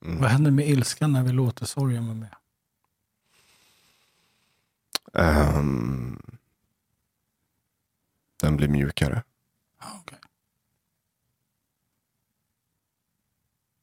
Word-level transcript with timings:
Vad 0.00 0.30
händer 0.30 0.50
med 0.50 0.68
ilskan 0.68 1.12
när 1.12 1.22
vi 1.22 1.32
låter 1.32 1.66
sorgen 1.66 2.06
vara 2.06 2.14
med? 2.14 2.34
Ehm, 5.14 6.22
den 8.40 8.56
blir 8.56 8.68
mjukare. 8.68 9.22
Okej. 10.00 10.18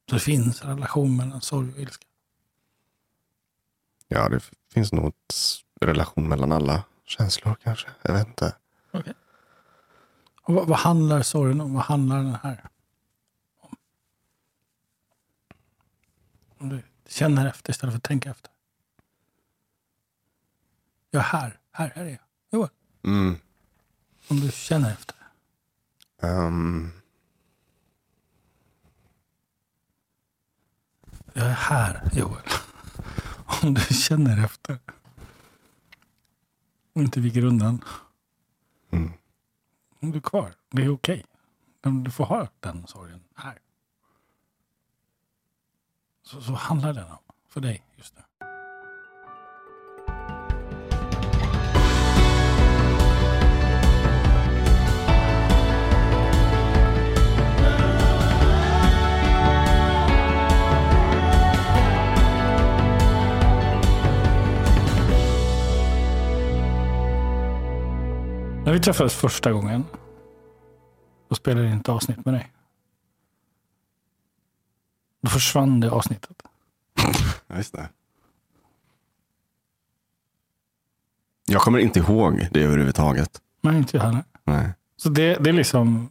Så 0.10 0.16
det 0.16 0.20
finns 0.20 0.62
en 0.62 0.70
relation 0.70 1.18
mellan 1.18 1.42
sorg 1.42 1.72
och 1.74 1.80
ilska? 1.80 2.06
Ja, 4.08 4.30
det 4.30 4.52
finns 4.74 4.92
nog 4.92 5.14
en 5.82 5.88
relation 5.88 6.28
mellan 6.28 6.52
alla 6.52 6.84
känslor 7.06 7.56
kanske. 7.64 7.90
Jag 8.02 8.14
vet 8.14 8.28
inte. 8.28 8.56
Okej. 8.92 9.14
Och 10.42 10.54
vad, 10.54 10.68
vad 10.68 10.78
handlar 10.78 11.22
sorgen 11.22 11.62
om? 11.62 11.74
Vad 11.74 11.84
handlar 11.84 12.18
den 12.18 12.38
här 12.44 12.70
Om 16.58 16.70
du 16.70 16.84
känner 17.06 17.48
efter 17.48 17.72
istället 17.72 17.94
för 17.94 17.98
att 17.98 18.04
tänka 18.04 18.30
efter. 18.32 18.52
Jag 21.12 21.20
är 21.20 21.24
här. 21.24 21.60
Här, 21.72 21.92
här 21.96 22.06
är 22.06 22.10
jag. 22.10 22.20
Joel, 22.52 22.70
Mm. 23.04 23.36
om 24.28 24.40
du 24.40 24.52
känner 24.52 24.92
efter. 24.92 25.16
Ehm, 26.22 26.92
Jag 31.34 31.46
är 31.46 31.54
här, 31.54 32.10
Joel. 32.14 32.44
Om 33.64 33.74
du 33.74 33.82
känner 33.82 34.44
efter. 34.46 34.80
Och 36.94 37.02
inte 37.02 37.20
viker 37.20 37.44
undan. 37.44 37.84
Mm. 38.92 39.12
Om 40.00 40.12
du 40.12 40.18
är 40.18 40.22
kvar. 40.22 40.54
Det 40.72 40.82
är 40.84 40.90
okej. 40.90 41.26
Men 41.82 42.04
Du 42.04 42.12
får 42.12 42.26
ha 42.26 42.48
den 42.60 42.88
sorgen 42.88 43.24
här. 43.36 43.60
Så, 46.28 46.42
så 46.42 46.54
handlar 46.54 46.94
den 46.94 47.04
om 47.04 47.18
för 47.50 47.62
dig 47.62 47.82
just 47.96 48.14
nu. 48.16 48.22
När 68.66 68.74
vi 68.74 68.80
träffades 68.80 69.14
första 69.16 69.52
gången, 69.52 69.86
då 71.30 71.36
spelade 71.36 71.66
jag 71.66 71.74
in 71.74 71.80
ett 71.80 71.90
avsnitt 71.90 72.26
med 72.26 72.34
dig. 72.34 72.57
Då 75.22 75.30
försvann 75.30 75.80
det 75.80 75.92
avsnittet. 75.92 76.42
ja, 77.48 77.56
just 77.56 77.74
det. 77.74 77.90
Jag 81.46 81.62
kommer 81.62 81.80
inte 81.80 82.00
ihåg 82.00 82.48
det 82.52 82.64
överhuvudtaget. 82.64 83.42
Men 83.62 83.78
inte 83.78 83.98
jag 83.98 84.04
heller. 84.04 84.24
Nej. 84.44 84.74
Så 84.98 85.10
det, 85.10 85.36
det 85.36 85.50
är 85.50 85.54
liksom 85.54 86.10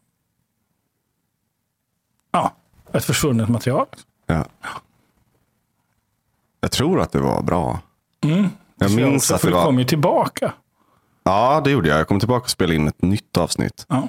ja, 2.30 2.52
ett 2.92 3.04
försvunnet 3.04 3.48
material. 3.48 3.86
Ja. 4.26 4.44
Jag 6.60 6.70
tror 6.70 7.00
att 7.00 7.12
det 7.12 7.20
var 7.20 7.42
bra. 7.42 7.80
Mm. 8.20 8.48
Jag 8.76 8.94
minns 8.94 9.22
också, 9.22 9.34
att 9.34 9.42
det 9.42 9.48
du 9.48 9.54
var... 9.54 9.64
kom 9.64 9.78
ju 9.78 9.84
tillbaka. 9.84 10.52
Ja, 11.22 11.60
det 11.64 11.70
gjorde 11.70 11.88
jag. 11.88 11.98
Jag 11.98 12.08
kom 12.08 12.18
tillbaka 12.18 12.42
och 12.42 12.50
spelade 12.50 12.76
in 12.76 12.88
ett 12.88 13.02
nytt 13.02 13.36
avsnitt. 13.36 13.86
Ja. 13.88 14.08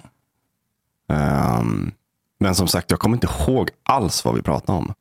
Ehm, 1.09 1.92
men 2.38 2.56
som 2.56 2.68
sagt, 2.68 2.92
jag 2.92 3.00
kommer 3.00 3.16
inte 3.18 3.28
ihåg 3.40 3.70
alls 3.84 4.26
vad 4.26 4.36
vi 4.36 4.42
pratade 4.42 4.78
om. 4.78 4.94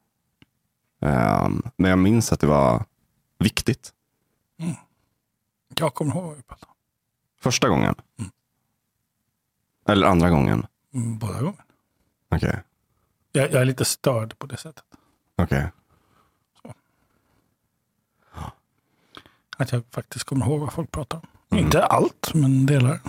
Ehm, 1.01 1.63
men 1.77 1.91
jag 1.91 1.99
minns 1.99 2.33
att 2.33 2.41
det 2.41 2.47
var 2.47 2.85
viktigt. 3.39 3.93
Jag 5.79 5.95
kommer 5.95 6.15
ihåg 6.15 6.25
vad 6.25 6.37
vi 6.37 6.43
pratade 6.43 6.71
om. 6.71 6.77
Första 7.41 7.69
gången. 7.69 7.95
Eller 9.89 10.07
andra 10.07 10.31
gången. 10.31 10.67
Mm, 10.95 11.19
Båda 11.19 11.33
gångerna. 11.41 11.63
Okej. 12.29 12.63
Jag, 13.33 13.53
jag 13.53 13.61
är 13.61 13.65
lite 13.65 13.85
störd 13.85 14.39
på 14.39 14.47
det 14.47 14.57
sättet. 14.57 14.85
Okej. 15.37 15.71
Att 19.59 19.73
jag 19.73 19.83
faktiskt 19.91 20.25
kommer 20.25 20.47
ihåg 20.47 20.61
vad 20.61 20.73
folk 20.73 20.91
pratar 20.91 21.21
om. 21.49 21.59
Inte 21.59 21.85
allt, 21.85 22.35
men 22.35 22.67
delar. 22.67 23.01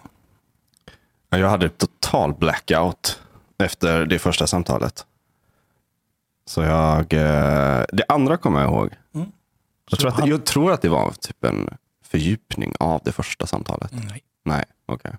Ja, 1.29 1.37
Jag 1.37 1.49
hade 1.49 1.69
total 1.69 2.33
blackout 2.33 3.21
efter 3.63 4.05
det 4.05 4.19
första 4.19 4.47
samtalet. 4.47 5.05
Så 6.45 6.61
jag... 6.63 7.13
eh, 7.13 7.85
Det 7.93 8.05
andra 8.07 8.37
kommer 8.37 8.59
jag 8.61 8.69
ihåg. 8.69 8.89
Mm. 9.13 9.31
Jag, 9.89 9.99
tror 9.99 10.09
att, 10.11 10.27
jag 10.27 10.45
tror 10.45 10.71
att 10.71 10.81
det 10.81 10.89
var 10.89 11.11
typ 11.11 11.43
en 11.43 11.69
fördjupning 12.01 12.73
av 12.79 13.01
det 13.05 13.11
första 13.11 13.45
samtalet. 13.47 13.91
Nej. 13.91 14.23
Nej, 14.43 14.65
okej. 14.85 15.15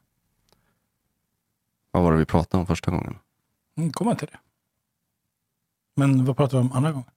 Vad 1.91 2.03
var 2.03 2.13
det 2.13 2.19
vi 2.19 2.25
pratade 2.25 2.61
om 2.61 2.67
första 2.67 2.91
gången? 2.91 3.19
Mm, 3.77 3.93
kommer 3.93 4.15
till 4.15 4.29
det. 4.33 4.39
Men 5.97 6.25
vad 6.25 6.37
pratar 6.37 6.59
vi 6.59 6.65
om 6.65 6.73
andra 6.73 6.93
gången? 6.93 7.11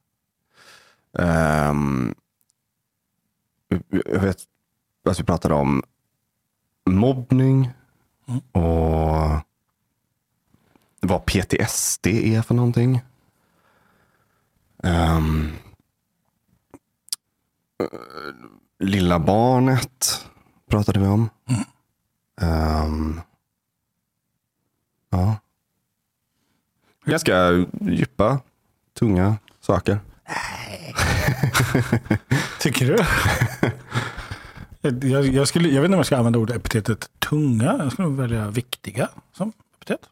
Ehm, 1.19 2.15
jag 3.89 4.19
vet 4.21 4.37
att 5.09 5.19
vi 5.19 5.23
pratade 5.23 5.53
om 5.53 5.83
mobbning 6.89 7.69
Mm. 8.27 8.41
och 8.51 9.00
vad 11.21 11.25
PTSD 11.25 12.07
är 12.07 12.41
för 12.41 12.55
någonting. 12.55 13.01
Eh, 14.83 15.19
lilla 18.79 19.19
barnet 19.19 20.25
pratade 20.69 20.99
vi 20.99 21.07
om. 21.07 21.29
Mm. 21.49 21.61
Ehm, 22.41 23.21
ja. 25.09 25.35
Ganska 27.05 27.51
djupa, 27.81 28.39
tunga 28.99 29.37
saker. 29.59 29.99
Tycker 32.59 32.85
du? 32.85 32.97
jag, 35.07 35.27
jag, 35.27 35.47
skulle, 35.47 35.69
jag 35.69 35.81
vet 35.81 35.85
inte 35.85 35.95
om 35.95 35.99
jag 35.99 36.05
ska 36.05 36.17
använda 36.17 36.39
ordet 36.39 36.55
epitetet 36.55 37.09
tunga. 37.19 37.75
Jag 37.79 37.91
skulle 37.91 38.07
välja 38.07 38.49
viktiga 38.49 39.09
som 39.33 39.53
epitet. 39.77 40.09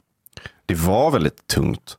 Det 0.66 0.76
var 0.76 1.12
väldigt 1.12 1.48
tungt. 1.48 1.98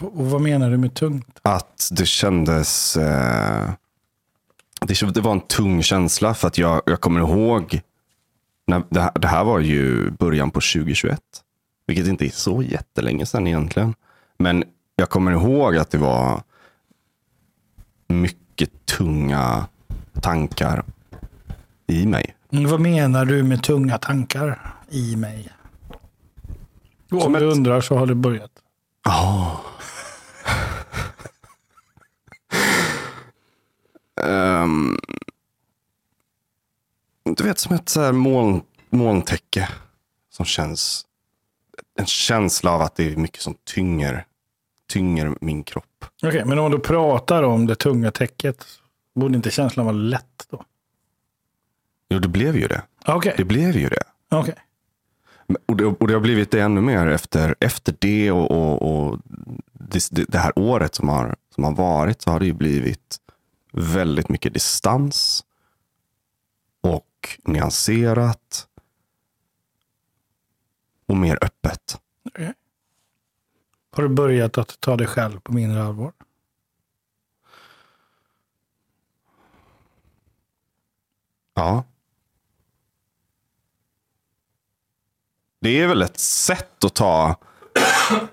Och 0.00 0.30
vad 0.30 0.40
menar 0.40 0.70
du 0.70 0.76
med 0.76 0.94
tungt? 0.94 1.38
Att 1.42 1.88
det 1.92 2.06
kändes... 2.06 2.96
Eh, 2.96 3.70
det, 4.80 5.14
det 5.14 5.20
var 5.20 5.32
en 5.32 5.40
tung 5.40 5.82
känsla 5.82 6.34
för 6.34 6.48
att 6.48 6.58
jag, 6.58 6.82
jag 6.86 7.00
kommer 7.00 7.20
ihåg. 7.20 7.80
När, 8.66 8.82
det, 8.88 9.00
här, 9.00 9.12
det 9.14 9.28
här 9.28 9.44
var 9.44 9.60
ju 9.60 10.10
början 10.10 10.50
på 10.50 10.60
2021. 10.60 11.20
Vilket 11.86 12.06
inte 12.06 12.26
är 12.26 12.30
så 12.30 12.62
jättelänge 12.62 13.26
sedan 13.26 13.46
egentligen. 13.46 13.94
Men 14.38 14.64
jag 14.96 15.10
kommer 15.10 15.32
ihåg 15.32 15.76
att 15.76 15.90
det 15.90 15.98
var 15.98 16.42
mycket 18.08 18.86
tunga 18.86 19.66
tankar 20.20 20.84
i 21.86 22.06
mig. 22.06 22.34
Vad 22.50 22.80
menar 22.80 23.24
du 23.24 23.42
med 23.42 23.62
tunga 23.62 23.98
tankar 23.98 24.74
i 24.88 25.16
mig? 25.16 25.48
Och 27.12 27.22
Som 27.22 27.34
om 27.34 27.40
du 27.40 27.48
ett- 27.48 27.56
undrar 27.56 27.80
så 27.80 27.94
har 27.96 28.06
det 28.06 28.14
börjat. 28.14 28.50
Ja. 29.04 29.60
Ehm, 34.22 34.98
du 37.36 37.44
vet 37.44 37.58
som 37.58 37.74
ett 37.76 37.88
så 37.88 38.00
här 38.00 38.12
moln, 38.12 38.62
molntäcke. 38.90 39.68
Som 40.30 40.44
känns. 40.46 41.06
En 41.98 42.06
känsla 42.06 42.70
av 42.72 42.80
att 42.80 42.94
det 42.96 43.12
är 43.12 43.16
mycket 43.16 43.40
som 43.42 43.54
tynger. 43.64 44.24
Tynger 44.88 45.34
min 45.40 45.64
kropp. 45.64 46.04
Okej, 46.22 46.44
men 46.44 46.58
om 46.58 46.70
du 46.70 46.78
pratar 46.78 47.42
om 47.42 47.66
det 47.66 47.74
tunga 47.74 48.10
täcket, 48.10 48.66
borde 49.14 49.36
inte 49.36 49.50
känslan 49.50 49.86
vara 49.86 49.96
lätt 49.96 50.46
då? 50.50 50.64
Jo, 52.08 52.18
det 52.18 52.28
blev 52.28 52.56
ju 52.56 52.68
det. 52.68 52.82
Okej, 53.06 53.34
Det 53.36 53.44
blev 53.44 53.76
ju 53.76 53.88
det. 53.88 54.02
okej. 54.30 54.54
Och 55.66 55.76
det, 55.76 55.84
och 55.84 56.08
det 56.08 56.14
har 56.14 56.20
blivit 56.20 56.50
det 56.50 56.60
ännu 56.60 56.80
mer 56.80 57.06
efter, 57.06 57.54
efter 57.60 57.94
det 57.98 58.32
och, 58.32 58.50
och, 58.50 58.82
och 59.08 59.18
det, 59.72 60.08
det- 60.28 60.38
här 60.38 60.58
året 60.58 60.94
som 60.94 61.08
har, 61.08 61.36
som 61.54 61.64
har 61.64 61.74
varit 61.74 62.22
så 62.22 62.30
har 62.30 62.40
det 62.40 62.46
ju 62.46 62.52
blivit 62.52 63.16
väldigt 63.72 64.28
mycket 64.28 64.54
distans 64.54 65.44
och 66.80 67.38
nyanserat 67.44 68.68
och 71.06 71.16
mer 71.16 71.38
öppet. 71.44 72.00
Okej. 72.24 72.54
Har 73.90 74.02
du 74.02 74.08
börjat 74.08 74.58
att 74.58 74.80
ta 74.80 74.96
dig 74.96 75.06
själv 75.06 75.40
på 75.40 75.52
mindre 75.52 75.82
allvar? 75.84 76.12
Ja. 81.54 81.84
Det 85.60 85.80
är 85.80 85.86
väl 85.86 86.02
ett 86.02 86.18
sätt 86.20 86.84
att 86.84 86.94
ta 86.94 87.36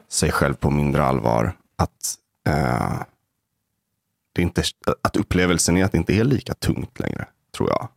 sig 0.07 0.31
själv 0.31 0.54
på 0.54 0.69
mindre 0.72 1.04
allvar. 1.06 1.57
Att, 1.75 2.16
eh, 2.48 3.01
det 4.33 4.42
inte, 4.42 4.63
att 5.01 5.16
upplevelsen 5.16 5.77
är 5.77 5.86
att 5.86 5.92
det 5.92 5.98
inte 5.98 6.13
är 6.13 6.24
lika 6.24 6.54
tungt 6.54 7.00
längre, 7.00 7.27
tror 7.57 7.69
jag. 7.69 7.88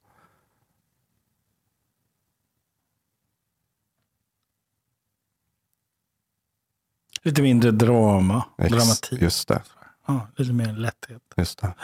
Lite 7.22 7.42
mindre 7.42 7.70
drama, 7.70 8.44
Ex- 8.58 8.70
dramatik. 8.72 9.22
Just 9.22 9.48
det. 9.48 9.62
Ja, 10.06 10.26
lite 10.36 10.52
mer 10.52 10.72
lätthet. 10.72 11.22
Just 11.36 11.58
det. 11.58 11.74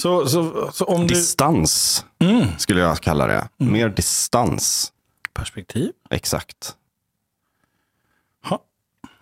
Så, 0.00 0.26
så, 0.28 0.70
så 0.72 0.84
om 0.84 1.00
du... 1.06 1.14
Distans 1.14 2.04
Mm. 2.20 2.46
skulle 2.58 2.80
jag 2.80 2.98
kalla 3.00 3.26
det. 3.26 3.48
Mer 3.56 3.88
distans. 3.88 4.92
Perspektiv. 5.38 5.92
Exakt. 6.10 6.76
Ja. 8.42 8.62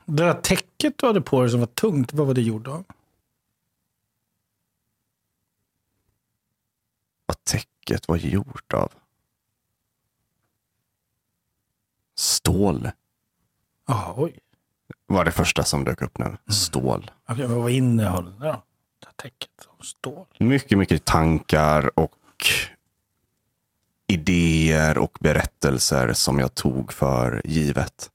Det 0.04 0.22
där 0.24 0.34
täcket 0.34 0.98
du 0.98 1.06
hade 1.06 1.20
på 1.20 1.40
dig 1.40 1.50
som 1.50 1.60
var 1.60 1.66
tungt, 1.66 2.12
vad 2.12 2.26
var 2.26 2.34
det 2.34 2.42
gjort 2.42 2.66
av? 2.66 2.84
Vad 7.26 7.44
täcket 7.44 8.08
var 8.08 8.16
gjort 8.16 8.72
av. 8.72 8.92
Stål 12.14 12.90
Ja, 13.86 14.14
oj. 14.16 14.38
var 15.06 15.24
det 15.24 15.32
första 15.32 15.64
som 15.64 15.84
dök 15.84 16.02
upp 16.02 16.18
nu. 16.18 16.36
Stål. 16.48 17.10
Okej, 17.28 17.48
men 17.48 17.62
vad 17.62 17.70
innehöll 17.70 18.24
det 18.24 18.30
då? 18.46 18.62
Det 18.98 19.06
här 19.06 19.12
täcket 19.16 19.50
av 19.78 19.82
stål. 19.82 20.26
Mycket, 20.38 20.78
mycket 20.78 21.04
tankar 21.04 21.98
och 21.98 22.14
idéer 24.06 24.98
och 24.98 25.18
berättelser 25.20 26.12
som 26.12 26.38
jag 26.38 26.54
tog 26.54 26.92
för 26.92 27.42
givet. 27.44 28.10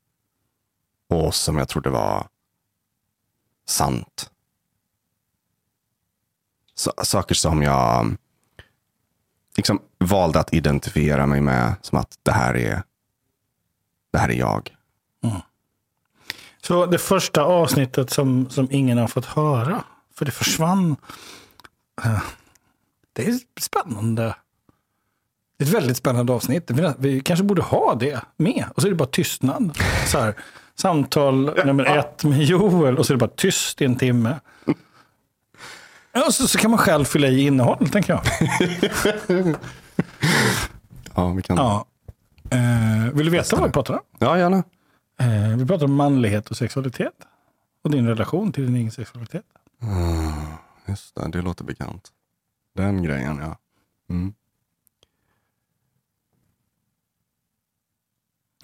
Och 1.10 1.36
som 1.36 1.58
jag 1.58 1.70
trodde 1.70 1.90
var 1.90 2.28
sant. 3.68 4.30
Så, 6.74 6.94
saker 7.04 7.36
som 7.36 7.62
jag 7.62 8.16
liksom 9.58 9.82
valde 9.98 10.40
att 10.40 10.54
identifiera 10.54 11.26
mig 11.26 11.42
med 11.42 11.76
som 11.82 11.98
att 11.98 12.20
det 12.24 12.32
här 12.32 12.58
är, 12.58 12.84
det 14.12 14.20
här 14.20 14.30
är 14.30 14.34
jag. 14.34 14.76
Mm. 15.24 15.42
Så 16.62 16.86
det 16.86 16.98
första 16.98 17.44
avsnittet 17.44 18.10
som, 18.10 18.50
som 18.50 18.68
ingen 18.72 18.98
har 18.98 19.08
fått 19.08 19.26
höra, 19.26 19.84
för 20.16 20.26
det 20.26 20.32
försvann. 20.32 20.96
Eh, 22.04 22.24
det 23.14 23.28
är 23.28 23.40
spännande. 23.60 24.36
Det 25.62 25.66
är 25.66 25.68
ett 25.68 25.74
väldigt 25.76 25.98
spännande 25.98 26.34
avsnitt. 26.34 26.72
Vi- 26.98 27.22
kanske 27.22 27.44
borde 27.44 27.62
ha 27.62 27.96
det 27.96 28.22
med. 28.38 28.66
Och 28.76 28.82
så 28.82 28.88
är 28.88 28.92
det 28.92 28.96
bara 28.98 29.08
tystnad. 29.10 29.78
Så 30.08 30.20
här, 30.20 30.36
samtal 30.76 31.66
nummer 31.66 31.86
ett 31.98 32.24
med 32.24 32.44
Joel 32.44 32.98
och 32.98 33.06
så 33.06 33.14
är 33.14 33.16
det 33.16 33.20
bara 33.20 33.36
tyst 33.36 33.82
i 33.82 33.86
en 33.86 33.96
timme. 33.96 34.40
Och 36.28 36.34
så, 36.34 36.48
så 36.48 36.58
kan 36.58 36.72
man 36.72 36.78
själv 36.78 37.06
fylla 37.06 37.28
i 37.28 37.42
innehåll, 37.42 37.90
tänker 37.90 38.14
jag. 38.14 38.22
Ja, 41.16 41.30
vi 41.30 41.42
kan. 41.42 41.58
Ja. 41.58 41.86
Eh, 42.50 43.14
vill 43.14 43.26
du 43.26 43.32
veta 43.32 43.56
vad 43.56 43.66
vi 43.66 43.72
pratar 43.74 43.94
om? 43.94 44.00
ja 44.20 44.38
gärna. 44.38 44.58
Eh, 45.20 45.58
vi 45.58 45.66
pratar 45.66 45.86
om 45.86 45.94
manlighet 45.94 46.50
och 46.50 46.58
sexualitet. 46.58 47.14
Och 47.84 47.92
din 47.92 48.08
relation 48.08 48.52
till 48.52 48.66
din 48.66 48.76
egen 48.76 48.92
sexualitet. 48.92 49.46
Just 50.88 51.16
det, 51.16 51.28
det 51.32 51.42
låter 51.42 51.64
bekant. 51.64 52.10
Den 52.76 53.04
grejen, 53.04 53.38
ja. 53.42 53.58
Mm. 54.10 54.34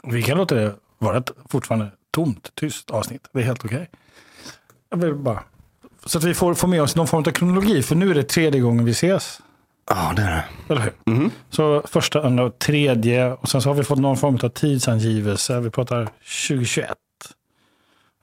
Vi 0.04 0.24
kan 0.24 0.38
låta 0.38 0.56
det 0.56 0.76
vara 0.98 1.18
ett 1.18 1.32
fortfarande 1.50 1.92
tomt, 2.12 2.52
tyst 2.56 2.92
avsnitt. 2.92 3.30
Det 3.34 3.40
är 3.40 3.44
helt 3.44 3.66
okej. 3.66 3.90
Jag 4.90 4.98
vill 4.98 5.16
bara... 5.16 5.44
Så 6.06 6.18
att 6.18 6.24
vi 6.24 6.34
får, 6.34 6.54
får 6.54 6.68
med 6.68 6.82
oss 6.82 6.96
någon 6.96 7.08
form 7.08 7.24
av 7.28 7.32
kronologi. 7.32 7.84
För 7.84 7.96
nu 7.96 8.12
är 8.12 8.16
det 8.16 8.24
tredje 8.24 8.62
gången 8.62 8.86
vi 8.86 8.92
ses. 8.92 9.42
Ja, 9.90 10.14
det 10.16 10.22
är 10.22 10.30
det. 10.30 10.74
Eller 10.74 10.82
hur? 10.82 11.14
Mhm. 11.14 11.32
Så 11.50 11.82
första, 11.86 12.22
andra 12.22 12.44
och 12.44 12.60
tredje. 12.60 13.32
Och 13.32 13.50
sen 13.50 13.62
så 13.62 13.70
har 13.70 13.76
vi 13.76 13.84
fått 13.84 14.00
någon 14.00 14.18
form 14.18 14.40
av 14.44 14.50
tidsangivelse. 14.50 15.60
Vi 15.60 15.70
pratar 15.70 16.06
2021. 16.48 16.98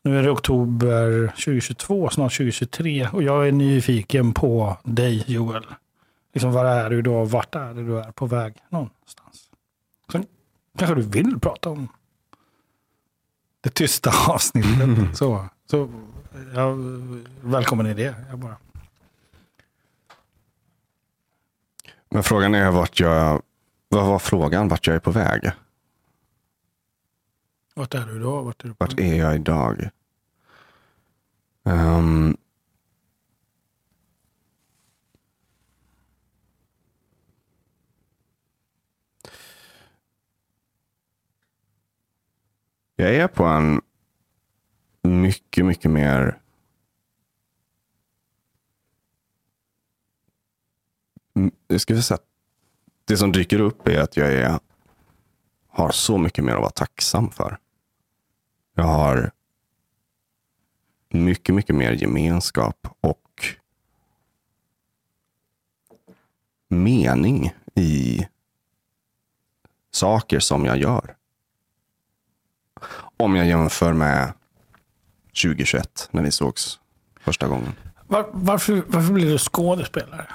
Nu 0.03 0.19
är 0.19 0.23
det 0.23 0.31
oktober 0.31 1.27
2022, 1.29 2.11
snart 2.11 2.37
2023. 2.37 3.09
Och 3.13 3.23
jag 3.23 3.49
är 3.49 3.53
nyfiken 3.53 4.33
på 4.33 4.77
dig 4.83 5.25
Joel. 5.27 5.67
Liksom, 6.35 6.53
var 6.53 6.65
är 6.65 6.91
du 6.91 7.03
då? 7.03 7.25
Vart 7.25 7.55
är 7.55 7.75
det 7.75 7.83
du 7.83 7.99
är 7.99 8.13
på 8.13 8.27
väg 8.27 8.55
någonstans? 8.69 9.51
Så 10.13 10.25
kanske 10.79 10.95
du 10.95 11.03
vill 11.03 11.41
prata 11.41 11.71
om 11.71 11.89
det 13.61 13.71
tysta 13.71 14.11
avsnittet. 14.29 15.17
Så, 15.17 15.49
så 15.71 15.91
ja, 16.55 16.77
välkommen 17.41 17.87
i 17.87 17.95
det. 17.95 18.15
Jag 18.31 18.39
bara... 18.39 18.57
Men 22.09 22.23
frågan 22.23 22.55
är 22.55 22.71
vart 22.71 23.01
jag... 23.01 23.43
Vad 23.89 24.07
var 24.07 24.19
frågan? 24.19 24.69
Vart 24.69 24.87
jag 24.87 24.97
är 24.97 25.01
på 25.01 25.11
väg? 25.11 25.51
Vart 27.75 27.95
är 27.95 28.07
du 28.07 28.19
då? 28.19 28.43
Vart 28.43 28.65
är 28.65 28.69
du 28.69 28.75
på 28.75 28.85
Vart 28.85 29.01
är 29.01 29.15
jag 29.15 29.35
idag? 29.35 29.91
Ehm, 31.65 32.37
jag 42.97 43.15
är 43.15 43.29
på 43.29 43.45
en 43.45 43.81
mycket, 45.03 45.65
mycket 45.65 45.91
mer 45.91 46.41
jag 51.67 51.81
ska 51.81 52.03
säga 52.03 52.15
att 52.15 52.27
det 53.05 53.17
som 53.17 53.33
dyker 53.33 53.61
upp 53.61 53.89
är 53.89 54.01
att 54.01 54.17
jag 54.17 54.33
är, 54.33 54.59
har 55.69 55.91
så 55.91 56.19
mycket 56.19 56.45
mer 56.45 56.53
att 56.53 56.61
vara 56.61 56.71
tacksam 56.71 57.31
för. 57.31 57.59
Jag 58.75 58.85
har 58.85 59.33
mycket, 61.09 61.55
mycket 61.55 61.77
mer 61.77 61.93
gemenskap 61.93 62.89
och 63.01 63.45
mening 66.69 67.55
i 67.75 68.27
saker 69.91 70.41
som 70.41 70.65
jag 70.65 70.79
gör. 70.79 71.17
Om 73.17 73.37
jag 73.37 73.47
jämför 73.47 73.93
med 73.93 74.33
2021 75.43 76.09
när 76.11 76.23
vi 76.23 76.31
sågs 76.31 76.79
första 77.21 77.49
gången. 77.49 77.73
Var, 78.07 78.29
varför, 78.33 78.83
varför 78.87 79.13
blir 79.13 79.31
du 79.31 79.39
skådespelare? 79.39 80.27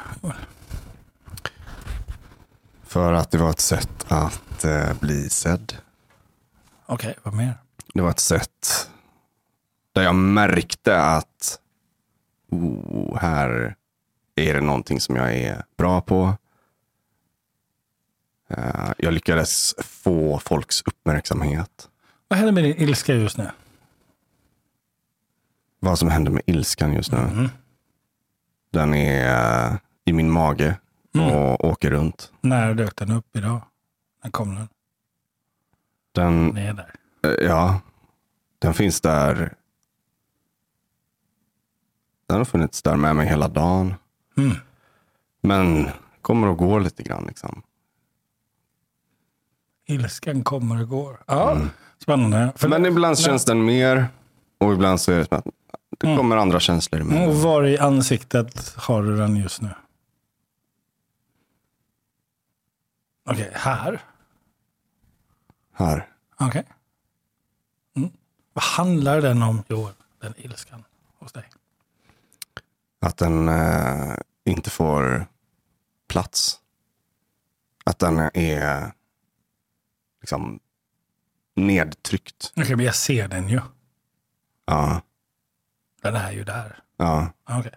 För 2.84 3.14
att 3.14 3.32
det 3.32 3.38
var 3.38 3.50
ett 3.50 3.60
sätt 3.60 4.06
att 4.08 4.66
eh, 4.66 4.94
bli 5.00 5.30
sedd. 5.30 5.74
Okej, 6.86 7.16
vad 7.24 7.34
mer? 7.34 7.54
Det 7.94 8.02
var 8.02 8.10
ett 8.10 8.20
sätt 8.20 8.90
där 9.94 10.02
jag 10.02 10.16
märkte 10.16 11.02
att 11.02 11.60
oh, 12.50 13.18
här 13.18 13.76
är 14.36 14.54
det 14.54 14.62
någonting 14.62 15.00
som 15.00 15.16
jag 15.16 15.36
är 15.36 15.64
bra 15.78 16.02
på. 16.02 16.34
Eh, 18.50 18.92
jag 18.98 19.14
lyckades 19.14 19.76
få 19.80 20.40
folks 20.40 20.82
uppmärksamhet. 20.82 21.89
Vad 22.30 22.38
händer 22.40 22.54
med 22.54 22.64
din 22.64 22.78
ilska 22.78 23.14
just 23.14 23.38
nu? 23.38 23.50
Vad 25.80 26.00
som 26.00 26.10
händer 26.10 26.32
med 26.32 26.42
ilskan 26.46 26.94
just 26.94 27.12
nu. 27.12 27.18
Mhm. 27.18 27.50
Den 28.72 28.94
är 28.94 29.72
eh, 29.72 29.78
i 30.06 30.14
min 30.14 30.32
mage 30.32 30.80
och 31.14 31.66
åker 31.66 31.90
runt. 31.92 32.32
När 32.42 32.74
dök 32.74 32.96
den 32.96 33.12
upp 33.12 33.36
idag? 33.36 33.62
När 34.24 34.32
kom 34.32 34.56
den? 34.56 34.68
Den, 36.12 36.54
Den 36.54 36.58
är 36.58 36.74
där. 36.74 36.96
eh, 37.24 37.46
ja, 37.48 37.82
den 38.60 38.74
finns 38.74 39.02
där. 39.02 39.54
Den 42.28 42.38
har 42.38 42.46
funnits 42.46 42.82
där 42.82 42.96
med 42.96 43.16
mig 43.16 43.28
hela 43.28 43.48
dagen. 43.48 43.94
Mm. 44.38 44.56
Men 45.42 45.90
kommer 46.22 46.48
och 46.48 46.58
går 46.58 46.80
lite 46.80 47.04
grann. 47.04 47.26
Liksom. 47.26 47.62
Ilskan 49.90 50.44
kommer 50.44 50.82
och 50.82 50.90
går. 50.90 51.24
Ja, 51.28 51.58
spännande. 52.00 52.54
För 52.56 52.68
Men 52.68 52.86
ibland 52.86 53.20
känns 53.20 53.46
den 53.46 53.66
mer 53.66 54.08
och 54.58 54.74
ibland 54.74 55.02
så 55.02 55.12
är 55.12 55.18
det 55.18 55.26
som 55.26 55.38
att 55.38 55.46
det 56.00 56.08
Mm. 56.08 56.18
kommer 56.18 56.38
andra 56.38 56.60
känslor 56.60 57.04
med. 57.04 57.28
Och 57.30 57.36
var 57.36 57.64
i 57.64 57.78
ansiktet 57.78 58.74
har 58.78 59.04
du 59.04 59.18
den 59.18 59.36
just 59.36 59.62
nu? 59.62 59.70
Okej, 63.26 63.52
här. 63.54 64.02
Här. 65.74 66.08
Okej. 66.40 66.64
Mm. 67.96 68.10
Vad 68.54 68.64
handlar 68.64 69.22
den 69.22 69.44
om, 69.44 69.64
Joel? 69.68 69.94
Den 70.22 70.34
ilskan 70.38 70.84
hos 71.20 71.32
dig? 71.32 71.44
Att 73.02 73.18
den 73.18 73.50
eh, 73.50 74.16
inte 74.46 74.70
får 74.70 75.26
plats. 76.08 76.60
Att 77.86 78.00
den 78.00 78.20
är 78.34 78.92
liksom 80.22 80.60
nedtryckt. 81.56 82.54
Okej, 82.56 82.76
men 82.76 82.86
jag 82.86 82.96
ser 82.96 83.28
den 83.28 83.50
ju. 83.50 83.62
Ja, 84.66 85.02
Den 86.02 86.16
är 86.16 86.32
ju 86.32 86.44
där. 86.44 86.80
ja. 86.98 87.32
Okej. 87.50 87.72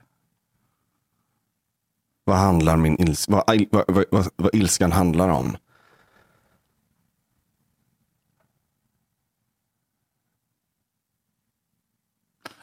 vad, 2.25 2.37
handlar 2.37 2.77
min 2.77 3.01
ils 3.01 3.29
vad, 3.29 3.45
vad, 3.71 4.07
vad, 4.11 4.29
vad, 4.37 4.55
ilskan 4.55 4.93
handlar 4.93 5.29
om. 5.29 5.57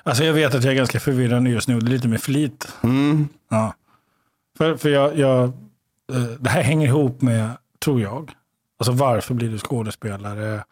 Alltså 0.03 0.23
jag 0.23 0.33
vet 0.33 0.55
att 0.55 0.63
jag 0.63 0.71
är 0.73 0.77
ganska 0.77 0.99
förvirrande 0.99 1.49
just 1.49 1.67
nu. 1.67 1.79
Det 1.79 1.87
är 1.87 1.89
lite 1.89 2.07
med 2.07 2.21
flit. 2.21 2.73
Mm. 2.83 3.27
Ja. 3.49 3.73
För, 4.57 4.77
för 4.77 4.89
jag, 4.89 5.17
jag, 5.17 5.43
eh, 6.13 6.23
det 6.39 6.49
här 6.49 6.61
hänger 6.63 6.87
ihop 6.87 7.21
med, 7.21 7.57
tror 7.79 8.01
jag, 8.01 8.31
alltså 8.79 8.91
varför 8.91 9.33
blir 9.33 9.49
du 9.49 9.59
skådespelare? 9.59 10.63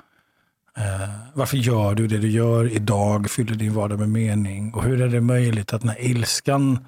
Eh, 0.77 1.09
varför 1.33 1.57
gör 1.57 1.95
du 1.95 2.07
det 2.07 2.17
du 2.17 2.29
gör 2.29 2.71
idag? 2.71 3.29
Fyller 3.29 3.55
din 3.55 3.73
vardag 3.73 3.99
med 3.99 4.09
mening? 4.09 4.73
Och 4.73 4.83
hur 4.83 5.01
är 5.01 5.07
det 5.07 5.21
möjligt 5.21 5.73
att 5.73 5.83
när 5.83 6.01
ilskan 6.01 6.85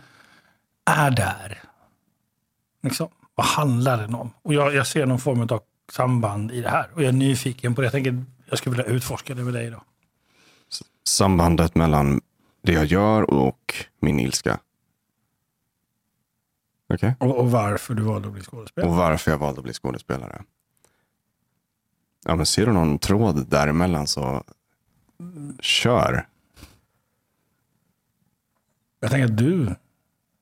är 0.85 1.11
där, 1.11 1.63
liksom, 2.83 3.09
vad 3.35 3.45
handlar 3.45 3.97
den 3.97 4.15
om? 4.15 4.31
Och 4.41 4.53
jag, 4.53 4.75
jag 4.75 4.87
ser 4.87 5.05
någon 5.05 5.19
form 5.19 5.41
av 5.41 5.61
samband 5.91 6.51
i 6.51 6.61
det 6.61 6.69
här. 6.69 6.89
Och 6.93 7.01
jag 7.01 7.07
är 7.07 7.13
nyfiken 7.13 7.75
på 7.75 7.81
det. 7.81 7.85
Jag 7.85 7.91
tänker 7.91 8.25
jag 8.49 8.57
skulle 8.57 8.75
vilja 8.75 8.91
utforska 8.91 9.33
det 9.33 9.43
med 9.43 9.53
dig 9.53 9.67
idag. 9.67 9.81
Sambandet 11.07 11.75
mellan 11.75 12.21
det 12.61 12.71
jag 12.71 12.85
gör 12.85 13.29
och 13.33 13.75
min 13.99 14.19
ilska. 14.19 14.59
Okej. 16.93 17.15
Och, 17.19 17.37
och 17.39 17.51
varför 17.51 17.93
du 17.93 18.03
valde 18.03 18.27
att 18.27 18.33
bli 18.33 18.43
skådespelare. 18.43 18.91
Och 18.91 18.97
varför 18.97 19.31
jag 19.31 19.37
valde 19.37 19.59
att 19.59 19.63
bli 19.63 19.73
skådespelare. 19.73 20.43
Ja, 22.25 22.35
men 22.35 22.45
ser 22.45 22.65
du 22.65 22.73
någon 22.73 22.99
tråd 22.99 23.47
däremellan 23.49 24.07
så 24.07 24.43
kör. 25.59 26.27
Jag 28.99 29.11
tänker 29.11 29.25
att 29.25 29.37
du 29.37 29.65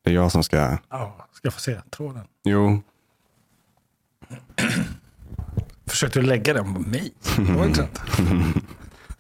Det 0.04 0.10
är 0.10 0.14
jag 0.14 0.32
som 0.32 0.44
ska... 0.44 0.78
ja, 0.90 1.28
ska 1.34 1.52
få 1.52 1.60
se 1.60 1.82
tråden. 1.90 2.24
Jo, 2.44 2.82
Försökte 5.86 6.20
du 6.20 6.26
lägga 6.26 6.54
den 6.54 6.74
på 6.74 6.80
mig? 6.80 7.14
Det 7.38 7.54
var 7.54 7.66
intressant. 7.66 8.02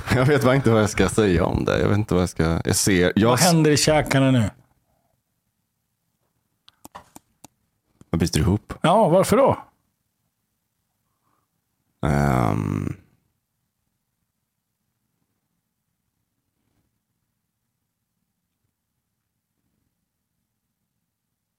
jag 0.15 0.25
vet 0.25 0.43
bara 0.43 0.55
inte 0.55 0.69
vad 0.69 0.81
jag 0.81 0.89
ska 0.89 1.09
säga 1.09 1.45
om 1.45 1.65
det. 1.65 1.79
Jag 1.79 1.89
vet 1.89 1.97
inte 1.97 2.13
vad 2.13 2.21
jag 2.21 2.29
ska... 2.29 2.61
Jag 2.65 2.75
ser... 2.75 3.13
Jag, 3.15 3.29
Vad 3.29 3.39
händer 3.39 3.71
i 3.71 3.77
käkarna 3.77 4.31
nu? 4.31 4.49
jag 8.09 8.19
biter 8.19 8.39
ihop. 8.39 8.73
Ja, 8.81 9.09
varför 9.09 9.37
då? 9.37 9.57
Ehm. 12.01 12.95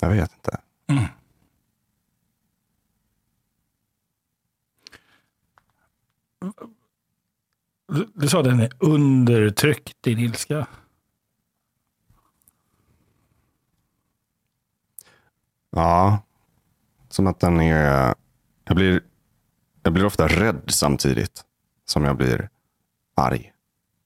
Jag 0.00 0.08
vet 0.08 0.32
inte. 0.34 0.60
Du, 7.88 8.08
du 8.14 8.28
sa 8.28 8.38
att 8.38 8.44
den 8.44 8.60
är 8.60 8.72
undertryckt, 8.78 10.02
din 10.02 10.18
ilska. 10.18 10.66
Ja, 15.70 16.22
som 17.08 17.26
att 17.26 17.40
den 17.40 17.60
är... 17.60 18.14
Jag 18.64 18.76
blir, 18.76 19.00
jag 19.88 19.92
blir 19.92 20.04
ofta 20.04 20.28
rädd 20.28 20.62
samtidigt 20.66 21.44
som 21.84 22.04
jag 22.04 22.16
blir 22.16 22.48
arg. 23.14 23.52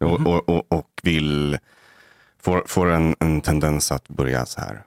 Och, 0.01 0.27
och, 0.27 0.49
och, 0.49 0.73
och 0.73 1.01
vill... 1.03 1.59
Får, 2.39 2.65
får 2.67 2.91
en, 2.91 3.17
en 3.21 3.41
tendens 3.41 3.93
att 3.93 4.09
börja 4.09 4.47
så 4.47 4.61
här 4.61 4.87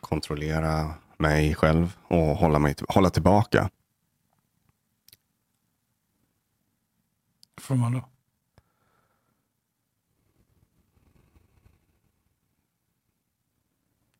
kontrollera 0.00 0.94
mig 1.16 1.54
själv 1.54 1.96
och 2.02 2.18
hålla, 2.18 2.58
mig, 2.58 2.74
hålla 2.88 3.10
tillbaka. 3.10 3.70
Får 7.60 7.74
man 7.74 7.92
då? 7.92 8.08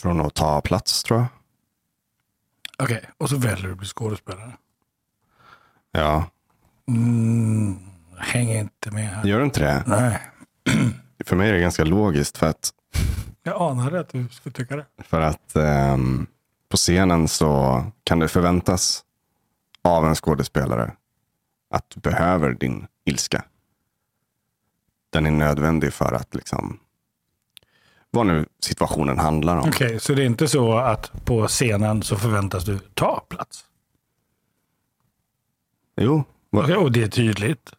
Från 0.03 0.21
att 0.21 0.35
ta 0.35 0.61
plats 0.61 1.03
tror 1.03 1.19
jag. 1.19 1.29
Okej, 2.79 3.11
och 3.19 3.31
så 3.31 3.37
väljer 3.37 3.67
du 3.67 3.73
att 3.73 3.79
bli 3.79 3.87
skådespelare. 3.87 4.57
Ja, 5.99 6.25
Mm, 6.89 7.79
hänger 8.19 8.61
inte 8.61 8.91
med 8.91 9.09
här. 9.09 9.25
gör 9.25 9.39
du 9.39 9.45
inte 9.45 9.61
det? 9.61 9.85
Nej, 9.87 10.21
För 11.25 11.37
mig 11.37 11.49
är 11.49 11.53
det 11.53 11.61
ganska 11.61 11.85
logiskt 11.85 12.39
för 12.39 12.47
att 12.47 12.71
jag 13.43 13.63
anade 13.63 14.01
att 14.01 14.09
du 14.09 14.29
skulle 14.29 14.53
tycka 14.53 14.77
det. 14.77 14.87
För 15.03 15.21
att 15.21 15.57
ehm, 15.57 16.27
på 16.69 16.77
scenen 16.77 17.29
så 17.29 17.83
kan 18.05 18.19
det 18.19 18.29
förväntas 18.29 19.05
av 19.83 20.07
en 20.07 20.15
skådespelare 20.15 20.93
att 21.71 21.85
du 21.95 22.01
behöver 22.01 22.53
din 22.53 22.87
ilska. 23.05 23.45
Den 25.11 25.27
är 25.27 25.31
nödvändig 25.31 25.93
för 25.93 26.13
att 26.13 26.35
liksom, 26.35 26.79
vad 28.11 28.27
nu 28.27 28.47
situationen 28.63 29.19
handlar 29.19 29.57
om. 29.57 29.69
Okej, 29.69 30.01
så 30.01 30.15
det 30.15 30.23
är 30.23 30.27
inte 30.27 30.49
så 30.49 30.79
att 30.79 31.25
på 31.25 31.49
scenen 31.49 32.03
så 32.03 32.17
förväntas 32.17 32.65
du 32.65 32.79
ta 32.79 33.21
plats? 33.29 33.65
Jo, 36.01 36.25
Okej, 36.51 36.77
och 36.77 36.93
det 36.93 37.03
är 37.03 37.09
tydligt? 37.09 37.73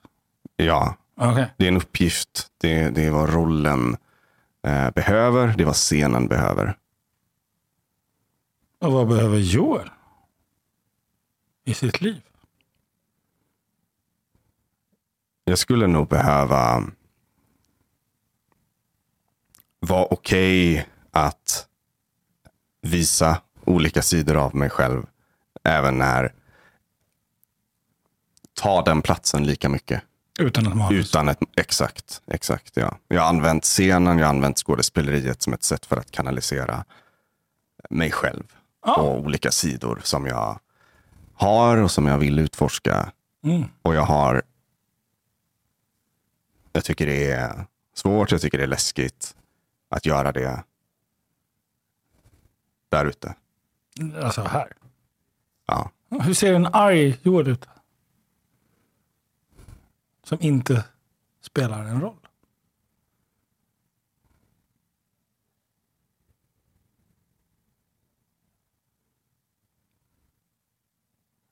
ja, 0.56 0.96
Okej. 1.16 1.54
det 1.58 1.64
är 1.64 1.68
en 1.68 1.78
uppgift. 1.78 2.48
Det, 2.58 2.90
det 2.90 3.06
är 3.06 3.12
vad 3.12 3.34
rollen 3.34 3.98
eh, 4.64 4.92
behöver. 4.92 5.48
Det 5.58 5.64
är 5.64 5.66
vad 5.66 5.76
scenen 5.76 6.28
behöver. 6.28 6.78
Och 8.80 8.92
vad 8.92 9.08
behöver 9.08 9.38
Joel 9.38 9.90
i 11.66 11.74
sitt 11.74 12.02
liv? 12.02 12.22
Jag 15.44 15.58
skulle 15.58 15.88
nog 15.88 16.08
behöva 16.08 16.84
vara 19.80 20.06
okej 20.06 20.88
att 21.12 21.68
visa 22.82 23.42
olika 23.66 24.02
sidor 24.02 24.36
av 24.36 24.56
mig 24.56 24.70
själv. 24.70 25.06
Även 25.64 25.98
när 25.98 26.34
ta 28.60 28.82
den 28.82 29.02
platsen 29.02 29.44
lika 29.44 29.70
mycket. 29.70 30.02
Utan 30.40 30.68
att 30.68 30.78
man 30.78 30.94
Utan 30.94 31.30
ett, 31.30 31.40
exakt, 31.56 32.22
exakt. 32.28 32.78
Ja. 32.78 32.98
Jag 33.08 33.22
har 33.22 33.30
använt 33.30 33.64
scenen, 33.64 34.18
jag 34.18 34.26
har 34.26 34.34
använt 34.34 34.58
skådespeleriet 34.58 35.42
som 35.42 35.54
ett 35.54 35.64
sätt 35.64 35.86
för 35.86 35.98
att 35.98 36.12
kanalisera 36.12 36.86
mig 37.90 38.12
själv. 38.12 38.44
Ja. 38.86 38.96
Och 38.96 39.20
olika 39.20 39.52
sidor 39.52 40.02
som 40.04 40.26
jag 40.26 40.60
har 41.34 41.78
och 41.78 41.92
som 41.92 42.06
jag 42.06 42.18
vill 42.18 42.40
utforska. 42.40 43.12
Mm. 43.44 43.64
Och 43.82 43.96
jag 43.96 44.04
har... 44.04 44.42
Jag 46.74 46.84
tycker 46.84 47.06
det 47.06 47.32
är 47.32 47.66
svårt, 47.96 48.32
jag 48.32 48.42
tycker 48.42 48.58
det 48.58 48.64
är 48.64 48.68
läskigt 48.68 49.36
att 49.90 50.06
göra 50.06 50.32
det 50.32 50.64
där 52.90 53.06
ute. 53.06 53.36
Alltså 54.24 54.42
här. 54.42 54.74
Ja. 55.68 55.92
Hur 56.10 56.34
ser 56.34 56.54
en 56.54 56.66
arg 56.66 57.20
Joel 57.24 57.48
ut? 57.48 57.66
Som 60.30 60.38
inte 60.42 60.86
spelar 61.42 61.86
en 61.86 62.02
roll. 62.02 62.28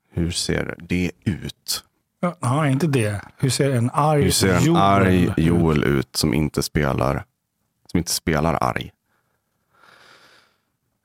Hur 0.10 0.32
ser 0.32 0.76
det 0.80 1.12
ut? 1.24 1.84
Ja, 2.20 2.38
nej, 2.42 2.72
inte 2.72 2.88
det. 2.88 3.22
Hur 3.38 3.50
ser 3.50 3.72
en 3.72 3.90
arg 3.94 4.24
Hur 4.24 4.32
ser 4.32 4.56
en 4.56 4.64
Joel 4.64 4.82
arg 4.82 5.24
ut? 5.24 5.34
Joel 5.38 5.84
ut 5.84 6.16
som 6.16 6.34
inte 6.34 6.64
spelar, 6.64 7.26
som 7.86 7.98
inte 7.98 8.12
spelar 8.12 8.64
arg? 8.64 8.92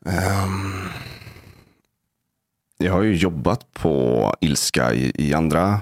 Ehm, 0.07 0.89
jag 2.79 2.93
har 2.93 3.03
ju 3.03 3.17
jobbat 3.17 3.73
på 3.73 4.35
ilska 4.41 4.95
i, 4.95 5.13
i 5.15 5.35
andra, 5.35 5.81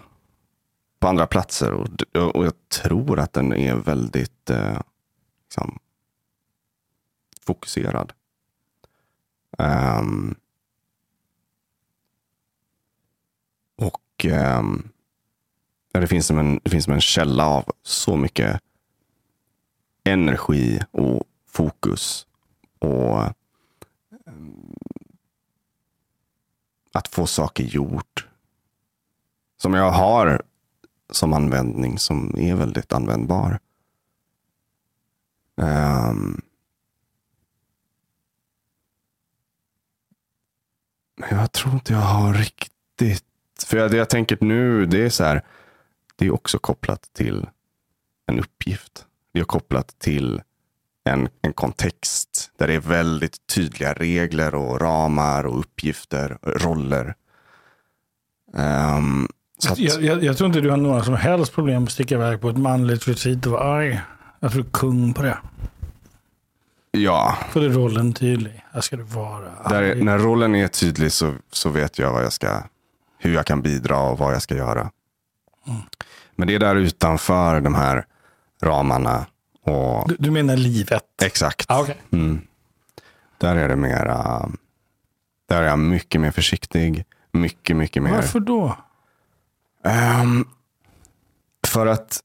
på 1.01 1.09
andra 1.09 1.27
platser 1.27 1.73
och, 1.73 1.89
och 2.37 2.45
jag 2.45 2.69
tror 2.69 3.19
att 3.19 3.33
den 3.33 3.53
är 3.53 3.75
väldigt 3.75 4.51
eh, 4.51 4.81
liksom, 5.45 5.79
fokuserad. 7.41 8.13
Um, 9.59 10.35
och 13.77 14.25
um, 14.25 14.89
det 15.93 16.07
finns 16.07 16.27
som 16.27 16.39
en, 16.39 16.61
det 16.65 16.71
finns 16.71 16.85
som 16.85 16.95
en 16.95 17.01
källa 17.01 17.47
av 17.47 17.73
så 17.83 18.17
mycket 18.17 18.61
energi 20.05 20.81
och 20.91 21.23
fokus. 21.47 22.27
Och 22.79 23.23
um, 24.27 24.77
att 26.93 27.09
få 27.09 27.27
saker 27.27 27.65
gjort. 27.65 28.27
Som 29.57 29.75
jag 29.75 29.91
har 29.91 30.43
som 31.13 31.33
användning 31.33 31.99
som 31.99 32.35
är 32.39 32.55
väldigt 32.55 32.93
användbar. 32.93 33.59
Um, 35.57 36.43
Men 41.21 41.39
jag 41.39 41.53
tror 41.53 41.75
inte 41.75 41.93
jag 41.93 42.01
har 42.01 42.35
riktigt. 42.35 43.25
För 43.67 43.77
jag, 43.77 43.91
det 43.91 43.97
jag 43.97 44.09
tänker 44.09 44.39
nu, 44.41 44.87
det 44.87 45.05
är 45.05 45.11
så 45.11 45.25
här. 45.25 45.45
Det 46.17 46.27
är 46.27 46.35
också 46.35 46.59
kopplat 46.59 47.11
till 47.13 47.49
en 48.27 48.41
uppgift. 48.41 49.07
Det 49.33 49.41
är 49.41 49.45
kopplat 49.45 49.99
till 49.99 50.43
en, 51.05 51.29
en 51.43 51.53
kontext 51.53 52.51
där 52.57 52.67
det 52.67 52.75
är 52.75 52.81
väldigt 52.81 53.47
tydliga 53.47 53.93
regler 53.93 54.55
och 54.55 54.81
ramar 54.81 55.45
och 55.45 55.59
uppgifter, 55.59 56.39
roller. 56.43 57.15
Um, 58.53 59.29
att, 59.69 59.79
Jag, 59.79 60.03
jag, 60.03 60.25
jag 60.25 60.37
tror 60.37 60.47
inte 60.47 60.61
du 60.61 60.71
har 60.71 60.77
några 60.77 61.05
som 61.05 61.15
helst 61.15 61.53
problem 61.55 61.85
att 61.85 61.91
sticka 61.91 62.15
iväg 62.15 62.41
på 62.41 62.49
ett 62.51 62.57
manligt 62.59 63.09
retreat 63.09 63.47
och 63.47 63.53
vara 63.53 63.63
arg. 63.75 64.01
Jag 64.41 64.53
tror 64.53 64.63
du 64.63 64.69
är 64.69 64.73
kung 64.73 65.15
på 65.15 65.23
det. 65.23 65.39
ja, 66.91 67.37
För 67.51 67.61
det 67.61 67.67
är 67.67 67.71
rollen 67.71 68.13
tydlig. 68.13 68.65
Här 68.73 68.81
ska 68.81 68.97
du 68.97 69.03
vara 69.03 69.45
där, 69.69 69.95
när 69.95 70.19
rollen 70.19 70.55
är 70.55 70.69
tydlig 70.69 71.13
så, 71.13 71.35
så 71.53 71.69
vet 71.71 71.99
jag, 71.99 72.13
vad 72.13 72.25
jag 72.25 72.33
ska, 72.33 72.63
hur 73.19 73.35
jag 73.35 73.47
kan 73.47 73.63
bidra 73.63 73.99
och 74.01 74.19
vad 74.19 74.35
jag 74.35 74.43
ska 74.43 74.55
göra. 74.57 74.91
Men 76.37 76.49
det 76.49 76.55
är 76.55 76.59
där 76.59 76.77
utanför 76.77 77.61
de 77.61 77.75
här 77.75 78.05
ramarna. 78.63 79.27
Och, 79.65 80.09
Du, 80.09 80.17
du 80.19 80.31
menar 80.31 80.57
livet? 80.57 81.05
exakt. 81.23 81.67
Ah, 81.69 81.81
okay. 81.83 81.95
Mm. 82.13 82.41
Där 83.39 83.57
är 83.57 83.69
det 83.69 83.77
mera, 83.77 84.49
där 85.49 85.63
är 85.63 85.67
jag 85.67 85.79
mycket 85.79 86.21
mer 86.21 86.31
försiktig. 86.31 87.05
Mycket, 87.33 87.77
mycket 87.77 88.03
mer. 88.03 88.11
Varför 88.11 88.41
då? 88.41 88.77
Ehm, 89.85 90.49
för 91.67 91.87
att 91.87 92.21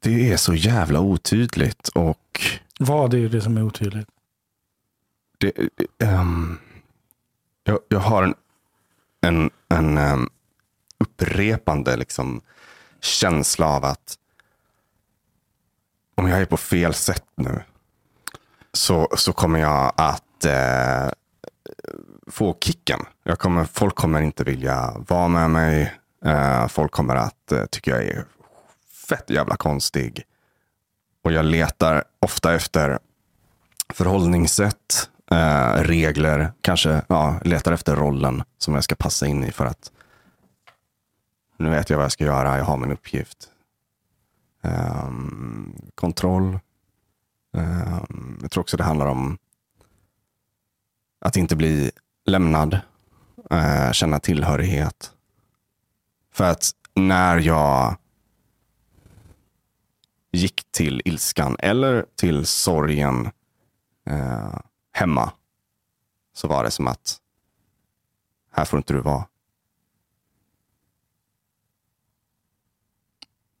det 0.00 0.32
är 0.32 0.36
så 0.36 0.54
jävla 0.54 1.00
otydligt 1.00 1.88
och 1.88 2.40
Vad 2.78 3.14
är 3.14 3.28
det 3.28 3.40
som 3.40 3.56
är 3.56 3.62
otydligt? 3.62 4.08
det, 5.38 5.52
ehm, 5.98 6.58
jag, 7.64 7.78
jag 7.88 8.00
har 8.00 8.22
en, 8.22 8.34
en, 9.20 9.50
en 9.68 9.98
ehm, 9.98 10.28
upprepande 10.98 11.96
liksom, 11.96 12.40
känsla 13.00 13.66
av 13.66 13.84
att 13.84 14.18
om 16.14 16.28
jag 16.28 16.40
är 16.40 16.44
på 16.44 16.56
fel 16.56 16.94
sätt 16.94 17.24
nu 17.34 17.62
så, 18.72 19.08
så 19.16 19.32
kommer 19.32 19.58
jag 19.60 19.92
att 19.96 20.44
eh, 20.44 21.08
få 22.30 22.56
kicken. 22.60 23.00
Jag 23.22 23.38
kommer, 23.38 23.64
folk 23.64 23.94
kommer 23.94 24.20
inte 24.22 24.44
vilja 24.44 24.94
vara 25.08 25.28
med 25.28 25.50
mig. 25.50 25.94
Eh, 26.24 26.68
folk 26.68 26.92
kommer 26.92 27.16
att 27.16 27.52
eh, 27.52 27.64
tycka 27.64 27.90
jag 27.90 28.04
är 28.04 28.24
fett 29.08 29.30
jävla 29.30 29.56
konstig. 29.56 30.22
Och 31.22 31.32
jag 31.32 31.44
letar 31.44 32.04
ofta 32.20 32.54
efter 32.54 32.98
förhållningssätt, 33.94 35.10
eh, 35.30 35.72
regler, 35.74 36.52
kanske 36.60 37.02
ja, 37.08 37.40
letar 37.44 37.72
efter 37.72 37.96
rollen 37.96 38.42
som 38.58 38.74
jag 38.74 38.84
ska 38.84 38.94
passa 38.94 39.26
in 39.26 39.44
i 39.44 39.52
för 39.52 39.66
att 39.66 39.92
nu 41.56 41.70
vet 41.70 41.90
jag 41.90 41.96
vad 41.96 42.04
jag 42.04 42.12
ska 42.12 42.24
göra, 42.24 42.58
jag 42.58 42.64
har 42.64 42.76
min 42.76 42.92
uppgift. 42.92 43.48
Um, 44.62 45.76
kontroll. 45.94 46.58
Um, 47.52 48.38
jag 48.42 48.50
tror 48.50 48.62
också 48.62 48.76
det 48.76 48.84
handlar 48.84 49.06
om 49.06 49.38
att 51.20 51.36
inte 51.36 51.56
bli 51.56 51.90
lämnad, 52.28 52.80
eh, 53.50 53.92
känna 53.92 54.20
tillhörighet. 54.20 55.12
För 56.32 56.44
att 56.44 56.70
när 56.94 57.38
jag 57.38 57.96
gick 60.32 60.72
till 60.72 61.02
ilskan 61.04 61.56
eller 61.58 62.06
till 62.16 62.46
sorgen 62.46 63.30
eh, 64.06 64.58
hemma 64.92 65.32
så 66.32 66.48
var 66.48 66.64
det 66.64 66.70
som 66.70 66.86
att 66.88 67.20
här 68.50 68.64
får 68.64 68.76
inte 68.76 68.92
du 68.92 69.00
vara. 69.00 69.26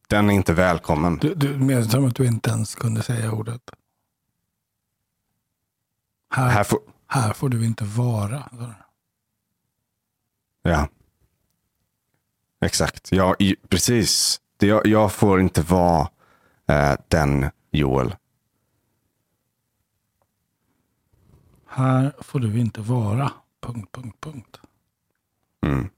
Den 0.08 0.30
är 0.30 0.34
inte 0.34 0.52
välkommen. 0.52 1.18
Du, 1.18 1.34
du 1.34 1.58
menar 1.58 1.82
som 1.82 2.04
att 2.04 2.14
du 2.14 2.26
inte 2.26 2.50
ens 2.50 2.74
kunde 2.74 3.02
säga 3.02 3.32
ordet? 3.32 3.70
Här, 6.30 6.48
Här 6.48 6.64
får, 6.64 6.80
här 7.08 7.32
får 7.32 7.48
du 7.48 7.64
inte 7.64 7.84
vara. 7.84 8.50
ja. 10.62 10.88
Exakt. 12.60 13.12
Ja, 13.12 13.36
i, 13.38 13.56
precis. 13.68 14.40
Det, 14.56 14.66
jag, 14.66 14.86
jag 14.86 15.12
får 15.12 15.40
inte 15.40 15.62
vara 15.62 16.08
eh, 16.68 16.94
den 17.08 17.50
Joel. 17.70 18.16
Här 21.66 22.12
får 22.20 22.40
du 22.40 22.60
inte 22.60 22.80
vara. 22.80 23.32
Punkt, 23.60 23.88
punkt, 23.92 24.16
punkt. 24.20 24.60
Mm. 25.66 25.90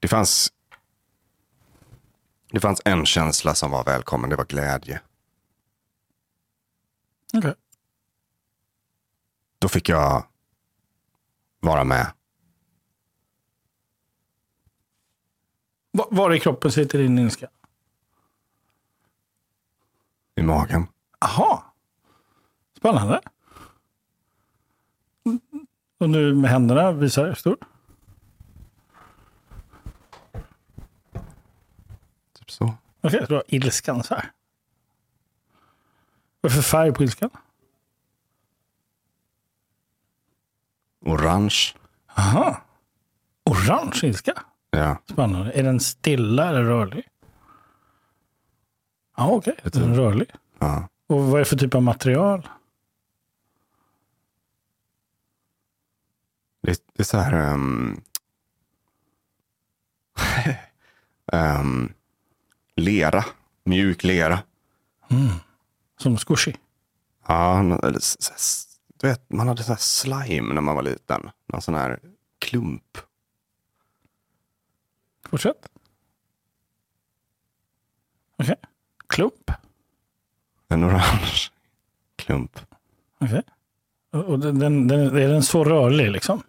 Det 0.00 0.08
fanns 0.08 0.52
det 2.52 2.60
fanns 2.60 2.82
en 2.84 3.06
känsla 3.06 3.54
som 3.54 3.70
var 3.70 3.84
välkommen. 3.84 4.30
Det 4.30 4.36
var 4.36 4.44
glädje. 4.44 5.00
Okej. 7.34 7.54
Då 9.58 9.68
fick 9.68 9.88
jag 9.88 10.26
vara 11.60 11.84
med. 11.84 12.12
Va- 15.92 16.08
Var 16.10 16.34
i 16.34 16.40
kroppen 16.40 16.72
sitter 16.72 16.98
din 16.98 17.18
ilska? 17.18 17.48
I 20.34 20.42
magen. 20.42 20.86
Aha. 21.18 21.74
Spännande. 22.76 23.20
Och 25.98 26.10
nu 26.10 26.34
med 26.34 26.50
händerna 26.50 26.92
visar 26.92 27.34
stor. 27.34 27.56
Typ 32.38 32.50
så. 32.50 32.74
Okej, 33.00 33.20
så 33.20 33.26
du 33.26 33.34
har 33.34 33.44
ilskan 33.46 34.02
så 34.02 34.14
här. 34.14 34.30
Vad 36.40 36.52
är 36.52 36.56
för 36.56 36.62
färg 36.62 36.92
på 36.92 37.02
ilskan? 37.02 37.30
Orange. 41.00 41.58
Aha. 42.16 42.62
Orange 43.44 44.00
ilska. 44.02 44.42
Ja. 44.70 44.98
Spännande. 45.10 45.52
Är 45.52 45.62
den 45.62 45.80
stilla 45.80 46.48
eller 46.48 46.62
rörlig? 46.64 47.08
Ja, 49.16 49.30
okej. 49.30 49.56
Den 49.62 49.90
är 49.92 49.94
rörlig. 49.94 50.30
ja. 50.58 50.88
Och 51.06 51.24
vad 51.24 51.34
är 51.34 51.38
det 51.38 51.44
för 51.44 51.56
typ 51.56 51.74
av 51.74 51.82
material? 51.82 52.48
Det, 56.62 56.82
det 56.92 57.02
är 57.02 57.04
så 57.04 57.18
här... 57.18 57.52
Um, 57.52 58.00
um, 61.32 61.92
lera. 62.76 63.24
Mjuk 63.64 64.04
lera. 64.04 64.42
Som 66.00 66.16
squishy? 66.16 66.52
Ja, 67.26 67.62
du 69.00 69.08
vet, 69.08 69.32
man 69.32 69.48
hade 69.48 69.62
så 69.62 69.72
här 69.72 69.78
slime 69.78 70.54
när 70.54 70.60
man 70.60 70.74
var 70.74 70.82
liten. 70.82 71.30
Någon 71.46 71.62
sån 71.62 71.74
här 71.74 72.00
klump. 72.38 72.98
Fortsätt. 75.30 75.68
Okej. 78.38 78.56
Klump. 79.06 79.50
En 80.68 80.84
orange 80.84 81.50
klump. 82.16 82.60
Okej. 83.20 83.42
Och 84.12 84.24
och 84.24 84.38
den, 84.38 84.58
den, 84.58 84.88
den, 84.88 85.00
är 85.16 85.28
den 85.28 85.42
så 85.42 85.64
rörlig 85.64 86.10
liksom? 86.10 86.42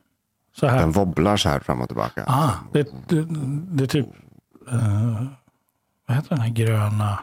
Så 0.55 0.67
här? 0.67 0.79
Den 0.79 0.91
wobblar 0.91 1.37
så 1.37 1.49
här 1.49 1.59
fram 1.59 1.81
och 1.81 1.87
tillbaka. 1.87 2.23
Ah, 2.27 2.51
det, 2.73 2.83
det, 3.07 3.25
det 3.75 3.83
är 3.83 3.87
typ... 3.87 4.07
eh, 4.67 5.23
vad 6.07 6.17
heter 6.17 6.29
den 6.29 6.39
här 6.39 6.49
gröna? 6.49 7.19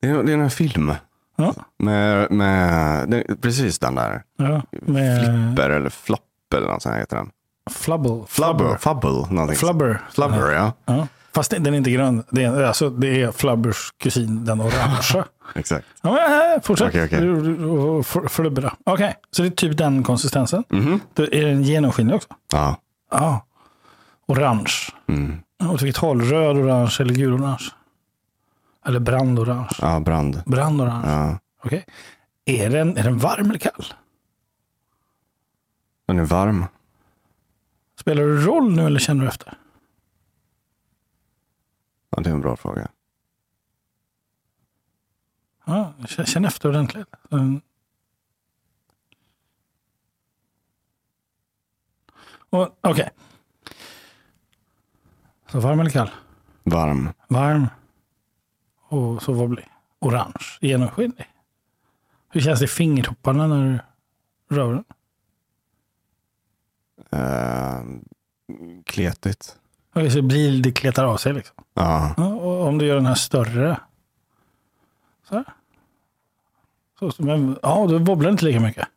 Det, 0.00 0.08
är, 0.08 0.22
det 0.22 0.32
är 0.32 0.38
en 0.38 0.50
film. 0.50 0.92
Ja, 1.36 1.54
Med, 1.78 2.30
med 2.30 3.08
det, 3.08 3.24
precis 3.40 3.78
den 3.78 3.94
där. 3.94 4.22
ja 4.36 4.62
med 4.70 5.24
Flipper 5.24 5.70
eller 5.70 5.90
flopp 5.90 6.54
eller 6.54 6.66
något 6.68 6.82
sånt 6.82 6.96
heter 6.96 7.16
den. 7.16 7.30
flubble. 7.70 8.22
Flubber. 8.28 8.76
Fubble. 8.76 9.34
Någonting. 9.34 9.56
Flubber. 9.56 10.00
Flubber, 10.12 10.52
ja. 10.52 10.72
Ja. 10.84 11.06
Fast 11.34 11.50
den 11.50 11.66
är 11.66 11.72
inte 11.72 11.90
grön. 11.90 12.24
Det 12.30 12.44
är, 12.44 12.62
alltså, 12.62 12.90
det 12.90 13.22
är 13.22 13.32
Flubbers 13.32 13.92
kusin, 13.98 14.44
den 14.44 14.60
orangea. 14.60 15.24
Exakt. 15.54 15.86
Ja, 16.02 16.12
men, 16.12 16.52
äh, 16.56 16.62
fortsätt. 16.62 16.94
Och 16.94 18.04
fl- 18.06 18.28
Flubbra. 18.28 18.72
Okej, 18.84 19.14
så 19.30 19.42
det 19.42 19.48
är 19.48 19.50
typ 19.50 19.78
den 19.78 20.02
konsistensen. 20.02 20.64
Mhm. 20.68 21.00
Då 21.14 21.22
är 21.22 21.44
den 21.46 21.62
genomskinlig 21.62 22.16
också? 22.16 22.28
Ja. 22.52 22.76
Ja. 23.10 23.46
Orange. 24.28 24.72
Mm. 25.08 25.40
Åt 25.72 25.82
vilket 25.82 25.96
håll? 26.00 26.20
Röd, 26.22 26.56
orange 26.56 26.96
eller 27.00 27.14
gul, 27.14 27.32
orange? 27.32 27.64
Eller 28.84 29.00
brandorange? 29.00 29.68
Ja, 29.80 30.00
brand. 30.00 30.42
Brandorange. 30.46 31.10
Ja. 31.10 31.38
Okej. 31.64 31.86
Är, 32.44 32.70
den, 32.70 32.96
är 32.96 33.02
den 33.02 33.18
varm 33.18 33.50
eller 33.50 33.58
kall? 33.58 33.84
Den 36.06 36.18
är 36.18 36.24
varm. 36.24 36.64
Spelar 37.96 38.22
det 38.22 38.36
roll 38.46 38.72
nu 38.72 38.86
eller 38.86 39.00
känner 39.00 39.22
du 39.22 39.28
efter? 39.28 39.58
Ja, 42.10 42.22
det 42.22 42.30
är 42.30 42.34
en 42.34 42.40
bra 42.40 42.56
fråga. 42.56 42.88
Ja, 45.64 45.92
känn 46.24 46.44
efter 46.44 46.68
ordentligt. 46.68 47.08
Mm. 47.30 47.60
Okej. 52.50 53.10
Så 55.46 55.60
varm 55.60 55.80
eller 55.80 55.90
kall? 55.90 56.10
Varm. 56.62 57.08
Varm. 57.28 57.66
Och 58.90 59.22
så 59.22 59.32
vad 59.32 59.48
blir 59.48 59.66
Orange. 59.98 60.58
Genomskinlig. 60.60 61.26
Hur 62.30 62.40
känns 62.40 62.58
det 62.58 62.64
i 62.64 62.68
fingertopparna 62.68 63.46
när 63.46 63.84
du 64.48 64.56
rör 64.56 64.72
den? 64.72 64.84
Eh, 67.20 67.82
kletigt. 68.84 69.56
Okej, 69.94 70.10
så 70.10 70.22
blir 70.22 70.62
det 70.62 70.72
kletar 70.72 71.04
av 71.04 71.16
sig 71.16 71.32
liksom. 71.32 71.56
Ja. 71.74 72.14
Ja, 72.16 72.26
och 72.26 72.66
om 72.66 72.78
du 72.78 72.86
gör 72.86 72.94
den 72.94 73.06
här 73.06 73.14
större. 73.14 73.80
Så 75.28 75.34
här. 75.34 75.44
Så, 76.98 77.12
men, 77.18 77.58
ja, 77.62 77.86
då 77.86 77.98
wobblar 77.98 78.30
inte 78.30 78.44
lika 78.44 78.60
mycket. 78.60 78.88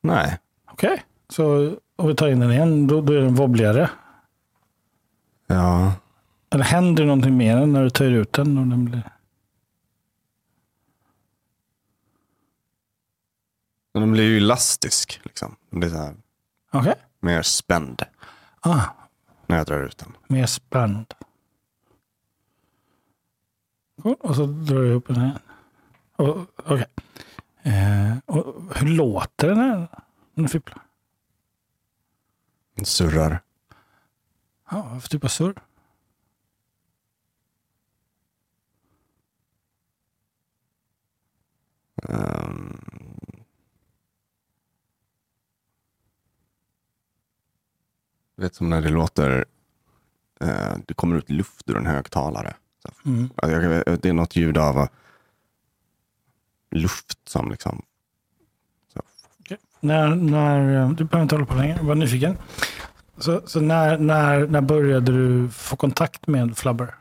Nej. 0.00 0.38
Okej, 0.70 1.04
så 1.28 1.76
om 1.96 2.08
vi 2.08 2.14
tar 2.14 2.28
in 2.28 2.40
den 2.40 2.50
igen, 2.50 2.86
då, 2.86 3.00
då 3.00 3.12
är 3.12 3.20
den 3.20 3.34
wobbligare. 3.34 3.90
Ja. 5.46 5.92
Eller 6.50 6.64
händer 6.64 7.02
det 7.02 7.06
någonting 7.06 7.36
mer 7.36 7.66
när 7.66 7.82
du 7.84 7.90
tar 7.90 8.04
ut 8.04 8.32
den? 8.32 8.58
Och 8.58 8.66
den 8.66 8.84
blir... 8.84 9.02
Den 13.92 14.12
blir 14.12 14.24
ju 14.24 14.36
elastisk. 14.36 15.20
Liksom. 15.24 15.56
Den 15.70 15.80
blir 15.80 15.90
så 15.90 15.96
här 15.96 16.14
Okej, 16.70 16.94
mer 17.20 17.42
spänd 17.42 18.02
ah, 18.60 18.82
när 19.46 19.56
jag 19.56 19.66
drar 19.66 19.80
ut 19.84 19.98
den. 19.98 20.16
mer 20.26 20.46
spänd. 20.46 21.14
Och 24.02 24.36
så 24.36 24.46
drar 24.46 24.76
du 24.80 24.90
ihop 24.90 25.06
den 25.06 25.16
här. 25.16 25.38
Okej. 26.16 26.86
Eh, 27.62 28.16
och 28.26 28.76
hur 28.76 28.88
låter 28.88 29.48
den 29.48 29.58
här 29.58 29.88
du 30.34 30.48
fipplar? 30.48 30.82
Den 32.74 32.84
surrar. 32.84 33.42
Ja, 34.70 34.88
vad 34.92 35.02
för 35.02 35.08
typ 35.08 35.24
av 35.24 35.28
surr? 35.28 35.54
Ehm. 42.08 42.80
Du 48.36 48.42
vet 48.42 48.54
som 48.54 48.68
när 48.70 48.82
det 48.82 48.88
låter, 48.88 49.44
eh, 50.40 50.76
det 50.86 50.94
kommer 50.94 51.16
ut 51.16 51.30
luft 51.30 51.70
ur 51.70 51.76
en 51.76 51.86
högtalare. 51.86 52.54
Mm. 53.04 53.30
Jag- 53.36 54.00
Det 54.00 54.08
är 54.08 54.12
något 54.12 54.36
ljud 54.36 54.58
av 54.58 54.78
eh, 54.78 54.88
luft 56.70 57.28
som 57.28 57.50
liksom, 57.50 57.82
När, 59.80 60.14
när, 60.14 60.82
eh, 60.82 60.90
du 60.90 61.04
behöver 61.04 61.22
inte 61.22 61.34
hålla 61.34 61.46
på 61.46 61.54
längre, 61.54 61.76
jag 61.76 61.84
var 61.84 61.94
nyfiken. 61.94 62.36
Så, 63.18 63.42
så 63.46 63.60
när, 63.60 63.98
när, 63.98 64.46
när 64.46 64.60
började 64.60 65.12
du 65.12 65.50
få 65.50 65.76
kontakt 65.76 66.26
med 66.26 66.56
Flubber? 66.58 66.94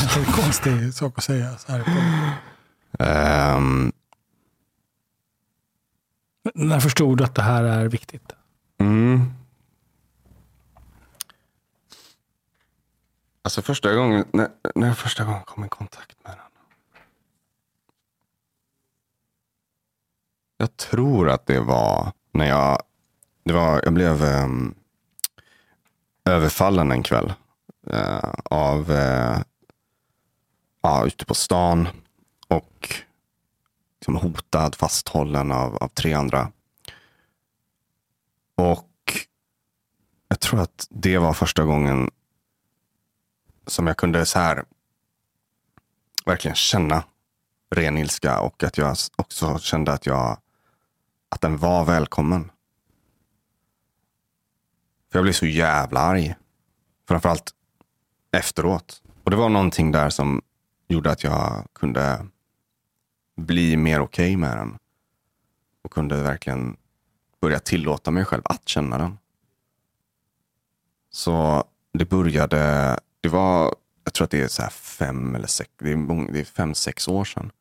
Det 0.00 0.16
är 0.20 0.26
en 0.26 0.32
konstig 0.32 0.94
sak 0.94 1.18
att 1.18 1.24
säga. 1.24 1.58
Så 1.58 1.72
här. 1.72 1.82
på- 1.84 3.04
ehm, 3.04 3.92
När 6.54 6.80
förstod 6.80 7.18
du 7.18 7.24
att 7.24 7.34
det 7.34 7.42
här 7.42 7.64
är 7.64 7.88
viktigt? 7.88 8.32
Mm. 8.78 9.32
Alltså 13.42 13.62
första 13.62 13.94
gången, 13.94 14.24
när, 14.32 14.48
när 14.74 14.86
jag 14.86 14.98
första 14.98 15.24
gången 15.24 15.42
kom 15.44 15.64
i 15.64 15.68
kontakt 15.68 16.16
med 16.24 16.32
den. 16.32 16.40
Jag 20.58 20.76
tror 20.76 21.28
att 21.30 21.46
det 21.46 21.60
var 21.60 22.12
när 22.32 22.46
jag, 22.48 22.82
det 23.44 23.52
var, 23.52 23.80
jag 23.84 23.92
blev 23.94 24.22
um, 24.24 24.74
överfallen 26.24 26.92
en 26.92 27.02
kväll. 27.02 27.32
eh, 27.90 28.30
av, 28.44 28.90
uh, 28.90 29.38
ja, 30.86 31.06
ute 31.06 31.24
på 31.24 31.34
stan. 31.34 31.88
Och 32.48 32.94
liksom 34.00 34.16
hotad, 34.16 34.74
fasthållen 34.74 35.52
av, 35.52 35.76
av 35.76 35.88
tre 35.88 36.12
andra. 36.12 36.52
Och 38.54 38.92
jag 40.28 40.40
tror 40.40 40.60
att 40.60 40.86
det 40.90 41.18
var 41.18 41.32
första 41.32 41.64
gången 41.64 42.10
som 43.66 43.86
jag 43.86 43.96
kunde 43.96 44.26
så 44.26 44.38
här 44.38 44.64
verkligen 46.26 46.54
känna 46.54 47.04
ren 47.70 47.98
ilska 47.98 48.40
och 48.40 48.62
att 48.62 48.78
jag 48.78 48.96
också 49.16 49.58
kände 49.58 49.92
att 49.92 50.06
jag 50.06 50.38
att 51.28 51.40
den 51.40 51.56
var 51.56 51.84
välkommen. 51.84 52.50
För 55.10 55.18
jag 55.18 55.22
blev 55.22 55.32
så 55.32 55.46
jävla 55.46 56.00
arg. 56.00 56.34
Framförallt 57.08 57.54
efteråt. 58.32 59.02
Och 59.24 59.30
det 59.30 59.36
var 59.36 59.48
någonting 59.48 59.92
där 59.92 60.10
som 60.10 60.42
gjorde 60.88 61.10
att 61.10 61.24
jag 61.24 61.66
kunde 61.72 62.26
bli 63.36 63.76
mer 63.76 64.00
okej 64.00 64.26
okay 64.26 64.36
med 64.36 64.56
den. 64.56 64.78
Och 65.82 65.92
kunde 65.92 66.22
verkligen 66.22 66.76
börja 67.40 67.58
tillåta 67.58 68.10
mig 68.10 68.24
själv 68.24 68.42
att 68.44 68.68
känna 68.68 68.98
den. 68.98 69.18
Så 71.10 71.64
det 71.92 72.04
började, 72.04 72.58
det 73.20 73.28
var, 73.28 73.74
jag 74.04 74.12
tror 74.12 74.24
att 74.24 74.30
det 74.30 74.42
är 74.42 74.48
så 74.48 74.62
här 74.62 74.70
fem 74.70 75.34
eller 75.34 75.46
sex, 75.46 75.70
det 75.78 75.92
är, 75.92 75.96
många, 75.96 76.32
det 76.32 76.40
är 76.40 76.44
fem, 76.44 76.74
sex 76.74 77.08
år 77.08 77.24
sedan 77.24 77.52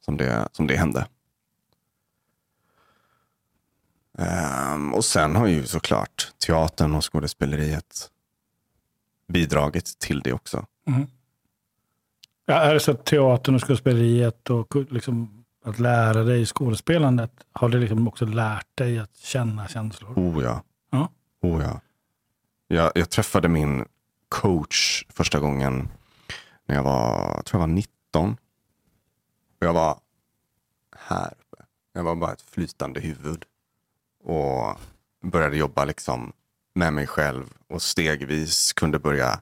som 0.00 0.16
det, 0.16 0.48
som 0.52 0.66
det 0.66 0.76
hände. 0.76 1.06
Um, 4.18 4.94
och 4.94 5.04
sen 5.04 5.36
har 5.36 5.46
ju 5.46 5.66
såklart 5.66 6.32
teatern 6.46 6.94
och 6.94 7.12
skådespeleriet 7.12 8.10
bidragit 9.28 9.98
till 9.98 10.20
det 10.20 10.32
också. 10.32 10.66
Mm. 10.86 11.06
Ja, 12.46 12.54
är 12.54 12.74
det 12.74 12.80
så 12.80 12.90
att 12.90 13.04
teatern 13.04 13.54
och 13.54 13.60
skådespeleriet 13.60 14.50
och 14.50 14.76
liksom 14.76 15.44
att 15.64 15.78
lära 15.78 16.22
dig 16.22 16.46
skådespelandet, 16.46 17.32
har 17.52 17.68
det 17.68 17.78
liksom 17.78 18.08
också 18.08 18.26
lärt 18.26 18.76
dig 18.76 18.98
att 18.98 19.16
känna 19.16 19.68
känslor? 19.68 20.12
Oh 20.16 20.44
ja. 20.44 20.62
Ja. 20.90 21.08
Oh 21.42 21.62
ja. 21.62 21.80
Jag, 22.68 22.92
jag 22.94 23.10
träffade 23.10 23.48
min 23.48 23.84
coach 24.28 25.06
första 25.08 25.40
gången 25.40 25.88
när 26.66 26.74
jag 26.74 26.82
var, 26.82 27.34
jag 27.36 27.44
tror 27.44 27.60
jag 27.60 27.68
var 27.68 27.74
19. 27.74 28.36
Och 29.60 29.66
jag 29.66 29.72
var 29.72 29.98
här 30.96 31.32
uppe. 31.32 31.64
Jag 31.92 32.02
var 32.02 32.14
bara 32.16 32.32
ett 32.32 32.42
flytande 32.42 33.00
huvud. 33.00 33.44
Och 34.24 34.78
började 35.22 35.56
jobba 35.56 35.84
liksom 35.84 36.32
med 36.74 36.92
mig 36.92 37.06
själv 37.06 37.44
och 37.68 37.82
stegvis 37.82 38.72
kunde 38.72 38.98
börja. 38.98 39.40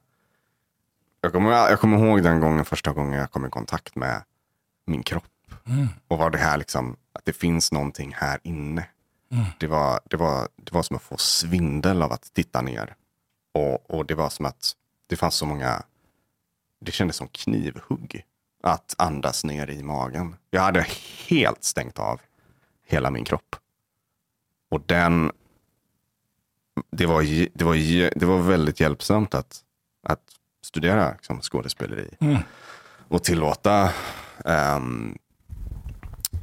Jag 1.23 1.31
kommer, 1.31 1.51
jag 1.51 1.79
kommer 1.79 1.97
ihåg 1.97 2.23
den 2.23 2.39
gången, 2.39 2.65
första 2.65 2.91
gången 2.91 3.19
jag 3.19 3.31
kom 3.31 3.45
i 3.45 3.49
kontakt 3.49 3.95
med 3.95 4.23
min 4.85 5.03
kropp. 5.03 5.23
Mm. 5.65 5.87
Och 6.07 6.17
var 6.17 6.29
det 6.29 6.37
här 6.37 6.57
liksom, 6.57 6.95
att 7.13 7.25
det 7.25 7.33
finns 7.33 7.71
någonting 7.71 8.13
här 8.17 8.39
inne. 8.43 8.85
Det, 9.59 9.67
var, 9.67 9.99
det, 10.05 10.17
var, 10.17 10.47
det 10.55 10.73
var 10.73 10.83
som 10.83 10.95
att 10.95 11.01
få 11.01 11.17
svindel 11.17 12.01
av 12.01 12.11
att 12.11 12.33
titta 12.33 12.61
ner. 12.61 12.95
Och, 13.53 13.89
och 13.89 14.05
det 14.05 14.15
var 14.15 14.29
som 14.29 14.45
att 14.45 14.71
det 15.07 15.15
fanns 15.15 15.35
så 15.35 15.45
många, 15.45 15.83
det 16.79 16.91
kändes 16.91 17.15
som 17.15 17.27
knivhugg 17.27 18.25
att 18.63 18.95
andas 18.97 19.43
ner 19.43 19.69
i 19.69 19.83
magen. 19.83 20.35
Jag 20.49 20.61
hade 20.61 20.85
helt 21.27 21.63
stängt 21.63 21.99
av 21.99 22.21
hela 22.85 23.11
min 23.11 23.25
kropp. 23.25 23.55
Och 24.71 24.81
den, 24.85 25.31
det 26.91 27.05
var, 27.05 27.21
det 27.57 27.65
var, 27.65 27.75
det 28.19 28.25
var 28.25 28.41
väldigt 28.41 28.79
hjälpsamt 28.79 29.35
att, 29.35 29.63
att 30.07 30.39
studera 30.63 31.11
liksom, 31.11 31.41
skådespeleri. 31.41 32.09
Mm. 32.19 32.37
Och 33.07 33.23
tillåta 33.23 33.93
ehm, 34.45 35.17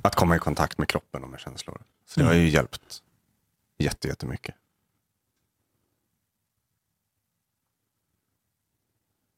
att 0.02 0.14
komma 0.14 0.36
i 0.36 0.38
kontakt 0.38 0.78
med 0.78 0.88
kroppen 0.88 1.24
och 1.24 1.30
med 1.30 1.40
känslor. 1.40 1.82
Så 2.06 2.20
det 2.20 2.26
har 2.26 2.34
ju 2.34 2.48
hjälpt 2.48 3.02
jätte, 3.78 4.08
jättemycket. 4.08 4.54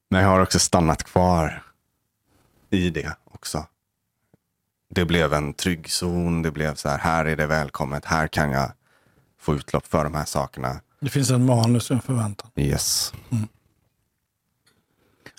Men 0.09 0.23
jag 0.23 0.29
har 0.29 0.41
också 0.41 0.59
stannat 0.59 1.03
kvar 1.03 1.63
i 2.71 2.91
det 2.91 3.17
också. 3.25 3.67
Det 4.89 5.05
blev 5.05 5.33
en 5.33 5.55
trygg 5.55 5.91
zon. 5.91 6.43
Det 6.43 6.51
blev 6.51 6.75
så 6.75 6.89
här, 6.89 6.99
här 6.99 7.25
är 7.25 7.37
det 7.37 7.47
välkommet. 7.47 8.05
Här 8.05 8.29
kan 8.29 8.51
jag 8.51 8.73
få 9.39 9.55
utlopp 9.55 9.87
för 9.87 10.05
de 10.05 10.15
här 10.15 10.25
sakerna. 10.25 10.81
Det 11.01 11.11
finns 11.11 11.31
en 11.31 11.47
manus 11.47 11.91
och 11.91 11.95
en 11.95 12.03
förväntan. 12.03 12.51
Yes. 12.57 13.13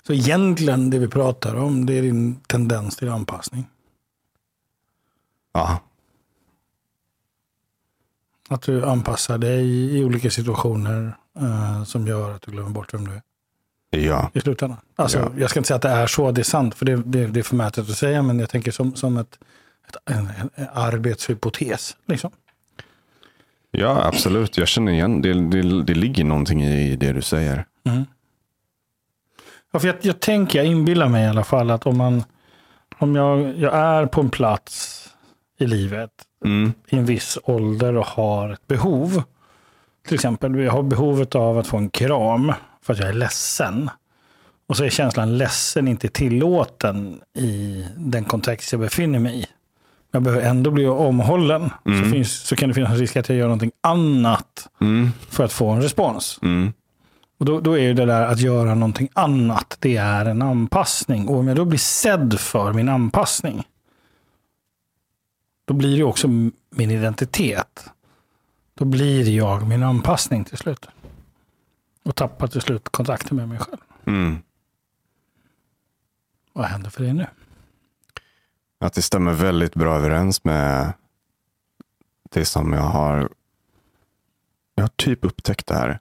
Så 0.06 0.12
egentligen 0.12 0.90
det 0.90 0.98
vi 0.98 1.08
pratar 1.08 1.54
om, 1.54 1.86
det 1.86 1.98
är 1.98 2.02
din 2.02 2.40
tendens 2.40 2.96
till 2.96 3.08
anpassning. 3.08 3.66
Ja, 5.52 5.80
Att 8.48 8.62
du 8.62 8.84
anpassar 8.84 9.38
dig 9.38 9.64
i 9.98 10.04
olika 10.04 10.30
situationer 10.30 11.16
eh, 11.40 11.84
som 11.84 12.06
gör 12.06 12.34
att 12.34 12.42
du 12.42 12.50
glömmer 12.50 12.70
bort 12.70 12.94
vem 12.94 13.08
du 13.08 13.12
är. 13.12 13.22
Ja. 13.90 14.30
i 14.34 14.40
slutändan. 14.40 14.78
Alltså, 14.96 15.18
Ja. 15.18 15.30
Jag 15.36 15.50
ska 15.50 15.60
inte 15.60 15.66
säga 15.66 15.76
att 15.76 15.82
det 15.82 15.88
är 15.88 16.06
så, 16.06 16.30
det 16.30 16.40
är 16.40 16.44
sant, 16.44 16.74
för 16.74 16.86
det, 16.86 16.96
det, 16.96 17.26
det 17.26 17.40
är 17.40 17.44
förmätet 17.44 17.90
att 17.90 17.96
säga, 17.96 18.22
men 18.22 18.38
jag 18.38 18.50
tänker 18.50 18.70
som, 18.70 18.94
som 18.94 19.16
ett, 19.16 19.38
ett, 19.88 19.96
en, 20.14 20.28
en, 20.54 20.66
arbetshypotes. 20.72 21.96
Liksom. 22.06 22.30
ja, 23.70 24.04
absolut. 24.06 24.58
Jag 24.58 24.68
känner 24.68 24.92
igen. 24.92 25.22
Det, 25.22 25.32
det, 25.34 25.82
det 25.82 25.94
ligger 25.94 26.24
någonting 26.24 26.62
i 26.62 26.96
det 26.96 27.12
du 27.12 27.22
säger. 27.22 27.66
Ja, 29.74 29.80
för 29.80 29.86
jag, 29.86 29.96
jag 30.00 30.20
tänker, 30.20 30.58
jag 30.58 30.66
inbillar 30.66 31.08
mig 31.08 31.24
i 31.24 31.28
alla 31.28 31.44
fall 31.44 31.70
att 31.70 31.86
om 31.86 31.96
man, 31.98 32.24
om 32.98 33.16
jag, 33.16 33.58
jag 33.58 33.74
är 33.74 34.06
på 34.06 34.20
en 34.20 34.30
plats 34.30 35.00
i 35.58 35.66
livet 35.66 36.10
Mm. 36.44 36.72
i 36.88 36.96
en 36.96 37.04
viss 37.06 37.38
ålder 37.44 37.96
och 37.96 38.06
har 38.06 38.50
ett 38.50 38.66
behov. 38.66 39.22
Till 40.06 40.14
exempel, 40.14 40.54
jag 40.58 40.72
har 40.72 40.82
behovet 40.82 41.34
av 41.34 41.58
att 41.58 41.66
få 41.66 41.76
en 41.76 41.90
kram 41.90 42.52
för 42.82 42.92
att 42.92 42.98
jag 42.98 43.08
är 43.08 43.12
ledsen. 43.12 43.90
Och 44.68 44.76
så 44.76 44.84
är 44.84 44.88
känslan 44.90 45.38
ledsen 45.38 45.88
inte 45.88 46.08
tillåten 46.08 47.20
i 47.36 47.84
den 47.96 48.24
kontext 48.24 48.72
jag 48.72 48.80
befinner 48.80 49.18
mig 49.18 49.40
i. 49.40 49.46
Jag 50.12 50.22
behöver 50.22 50.46
ändå 50.46 50.70
bli 50.70 50.86
omhållen. 50.86 51.70
Så, 51.84 52.10
finns, 52.10 52.32
så 52.46 52.56
kan 52.56 52.68
det 52.68 52.74
finnas 52.74 52.90
en 52.90 52.98
risk 52.98 53.16
att 53.16 53.28
jag 53.28 53.38
gör 53.38 53.46
någonting 53.46 53.72
annat 53.80 54.68
Mm. 54.80 55.10
för 55.30 55.44
att 55.44 55.52
få 55.52 55.68
en 55.68 55.82
respons. 55.82 56.38
Mm. 56.42 56.72
Och 57.44 57.50
då, 57.50 57.60
då 57.60 57.78
är 57.78 57.82
ju 57.82 57.94
det 57.94 58.04
där 58.04 58.26
att 58.26 58.40
göra 58.40 58.74
någonting 58.74 59.08
annat, 59.12 59.76
det 59.80 59.96
är 59.96 60.24
en 60.24 60.42
anpassning. 60.42 61.28
Och 61.28 61.38
om 61.38 61.48
jag 61.48 61.56
då 61.56 61.64
blir 61.64 61.78
sedd 61.78 62.40
för 62.40 62.72
min 62.72 62.88
anpassning, 62.88 63.64
då 65.64 65.74
blir 65.74 65.96
det 65.96 66.04
också 66.04 66.28
min 66.70 66.90
identitet. 66.90 67.90
Då 68.74 68.84
blir 68.84 69.28
jag 69.36 69.68
min 69.68 69.82
anpassning 69.82 70.44
till 70.44 70.58
slut. 70.58 70.86
Och 72.04 72.14
tappar 72.14 72.46
till 72.46 72.60
slut 72.60 72.88
kontakten 72.88 73.36
med 73.36 73.48
mig 73.48 73.58
själv. 73.58 73.80
Mm. 74.06 74.38
Vad 76.52 76.66
händer 76.66 76.90
för 76.90 77.02
dig 77.02 77.12
nu? 77.12 77.26
Att 78.80 78.92
det 78.94 79.02
stämmer 79.02 79.32
väldigt 79.32 79.74
bra 79.74 79.96
överens 79.96 80.44
med 80.44 80.92
det 82.30 82.44
som 82.44 82.72
jag 82.72 82.82
har. 82.82 83.28
Jag 84.74 84.84
har 84.84 84.88
typ 84.88 85.24
upptäckt 85.24 85.66
det 85.66 85.74
här. 85.74 86.00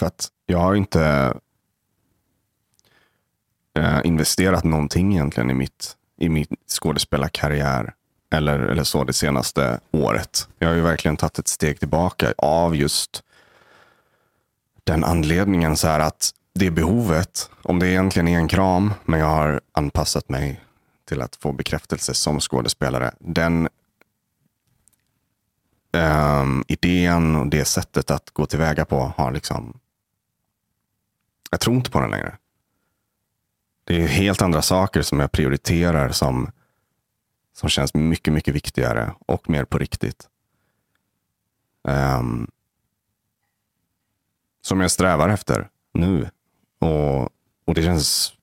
För 0.00 0.06
att 0.06 0.28
jag 0.46 0.58
har 0.58 0.74
inte 0.74 1.34
eh, 3.78 4.00
investerat 4.04 4.64
någonting 4.64 5.12
egentligen 5.12 5.50
i 5.50 5.54
mitt, 5.54 5.96
i 6.18 6.28
mitt 6.28 6.50
skådespelarkarriär. 6.66 7.94
Eller, 8.32 8.58
eller 8.58 8.84
så 8.84 9.04
det 9.04 9.12
senaste 9.12 9.80
året. 9.90 10.48
Jag 10.58 10.68
har 10.68 10.74
ju 10.74 10.80
verkligen 10.80 11.16
tagit 11.16 11.38
ett 11.38 11.48
steg 11.48 11.78
tillbaka 11.78 12.34
av 12.38 12.76
just 12.76 13.22
den 14.84 15.04
anledningen 15.04 15.76
så 15.76 15.88
här 15.88 16.00
att 16.00 16.30
det 16.54 16.70
behovet, 16.70 17.50
om 17.62 17.78
det 17.78 17.88
egentligen 17.88 18.28
är 18.28 18.38
en 18.38 18.48
kram, 18.48 18.92
men 19.04 19.20
jag 19.20 19.26
har 19.26 19.60
anpassat 19.72 20.28
mig 20.28 20.60
till 21.08 21.22
att 21.22 21.36
få 21.36 21.52
bekräftelse 21.52 22.14
som 22.14 22.40
skådespelare. 22.40 23.14
Den 23.18 23.68
um, 25.92 26.64
idén 26.68 27.36
och 27.36 27.46
det 27.46 27.64
sättet 27.64 28.10
att 28.10 28.30
gå 28.30 28.46
tillväga 28.46 28.84
på 28.84 29.12
har 29.16 29.32
liksom... 29.32 29.80
Jag 31.50 31.60
tror 31.60 31.76
inte 31.76 31.90
på 31.90 32.00
den 32.00 32.10
längre. 32.10 32.36
Det 33.84 34.02
är 34.02 34.06
helt 34.06 34.42
andra 34.42 34.62
saker 34.62 35.02
som 35.02 35.20
jag 35.20 35.32
prioriterar 35.32 36.10
som, 36.10 36.50
som 37.52 37.68
känns 37.68 37.94
mycket, 37.94 38.34
mycket 38.34 38.54
viktigare 38.54 39.14
och 39.26 39.50
mer 39.50 39.64
på 39.64 39.78
riktigt. 39.78 40.28
Ehm, 41.88 42.50
som 44.62 44.80
jag 44.80 44.90
strävar 44.90 45.28
efter 45.28 45.68
nu. 45.92 46.30
Och, 46.78 47.22
och 47.64 47.74
det 47.74 47.82
känns 47.82 48.34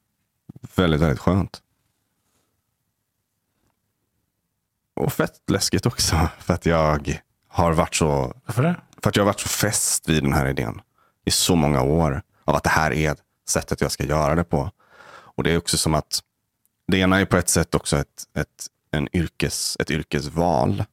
väldigt, 0.76 1.02
väldigt 1.02 1.20
skönt. 1.20 1.62
Och 4.94 5.14
fett 5.14 5.50
läskigt 5.50 5.86
också. 5.86 6.30
För 6.40 6.54
att 6.54 6.66
jag 6.66 7.22
har 7.48 7.74
varit 7.74 7.96
så, 7.96 8.34
Varför 8.46 8.64
det? 8.64 8.76
för 9.02 9.10
att 9.10 9.16
jag 9.16 9.24
har 9.24 9.28
varit 9.32 9.40
så 9.40 9.50
fäst 9.50 10.10
vid 10.10 10.24
den 10.24 10.34
här 10.34 10.46
idén 10.48 10.82
i 11.26 11.32
så 11.32 11.56
många 11.56 11.82
år. 11.82 12.22
Av 12.48 12.56
att 12.56 12.64
det 12.64 12.70
här 12.70 12.94
är 12.94 13.16
sättet 13.50 13.82
jag 13.82 13.92
ska 13.92 14.04
göra 14.04 14.36
det 14.36 14.44
på. 14.44 14.72
Och 15.10 15.44
det 15.44 15.52
är 15.52 15.58
också 15.58 15.78
som 15.78 15.96
att 15.96 16.20
det 16.88 16.98
ena 16.98 17.20
är 17.20 17.26
på 17.26 17.38
ett 17.38 17.50
sätt 17.50 17.76
också 17.76 17.98
ett, 17.98 18.24
ett, 18.38 18.68
en 18.92 19.16
yrkes, 19.16 19.78
ett 19.80 19.92
yrkesval. 19.92 20.84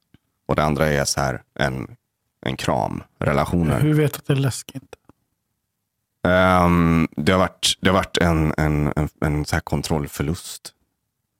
Och 0.46 0.56
det 0.56 0.64
andra 0.64 0.86
är 0.86 1.04
så 1.04 1.20
här 1.20 1.42
en, 1.54 1.96
en 2.40 2.56
kram, 2.56 3.02
relationer. 3.18 3.80
Hur 3.80 3.94
vet 3.94 4.12
du 4.12 4.18
att 4.18 4.26
det 4.26 4.32
är 4.32 4.36
läskigt? 4.36 4.94
Ehm, 6.24 7.08
det 7.16 7.32
har 7.32 7.38
varit, 7.38 7.78
det 7.80 7.88
har 7.88 7.94
varit 7.94 8.18
en, 8.18 8.54
en, 8.56 8.92
en, 8.96 9.08
en 9.20 9.44
så 9.44 9.56
här 9.56 9.60
kontrollförlust. 9.60 10.72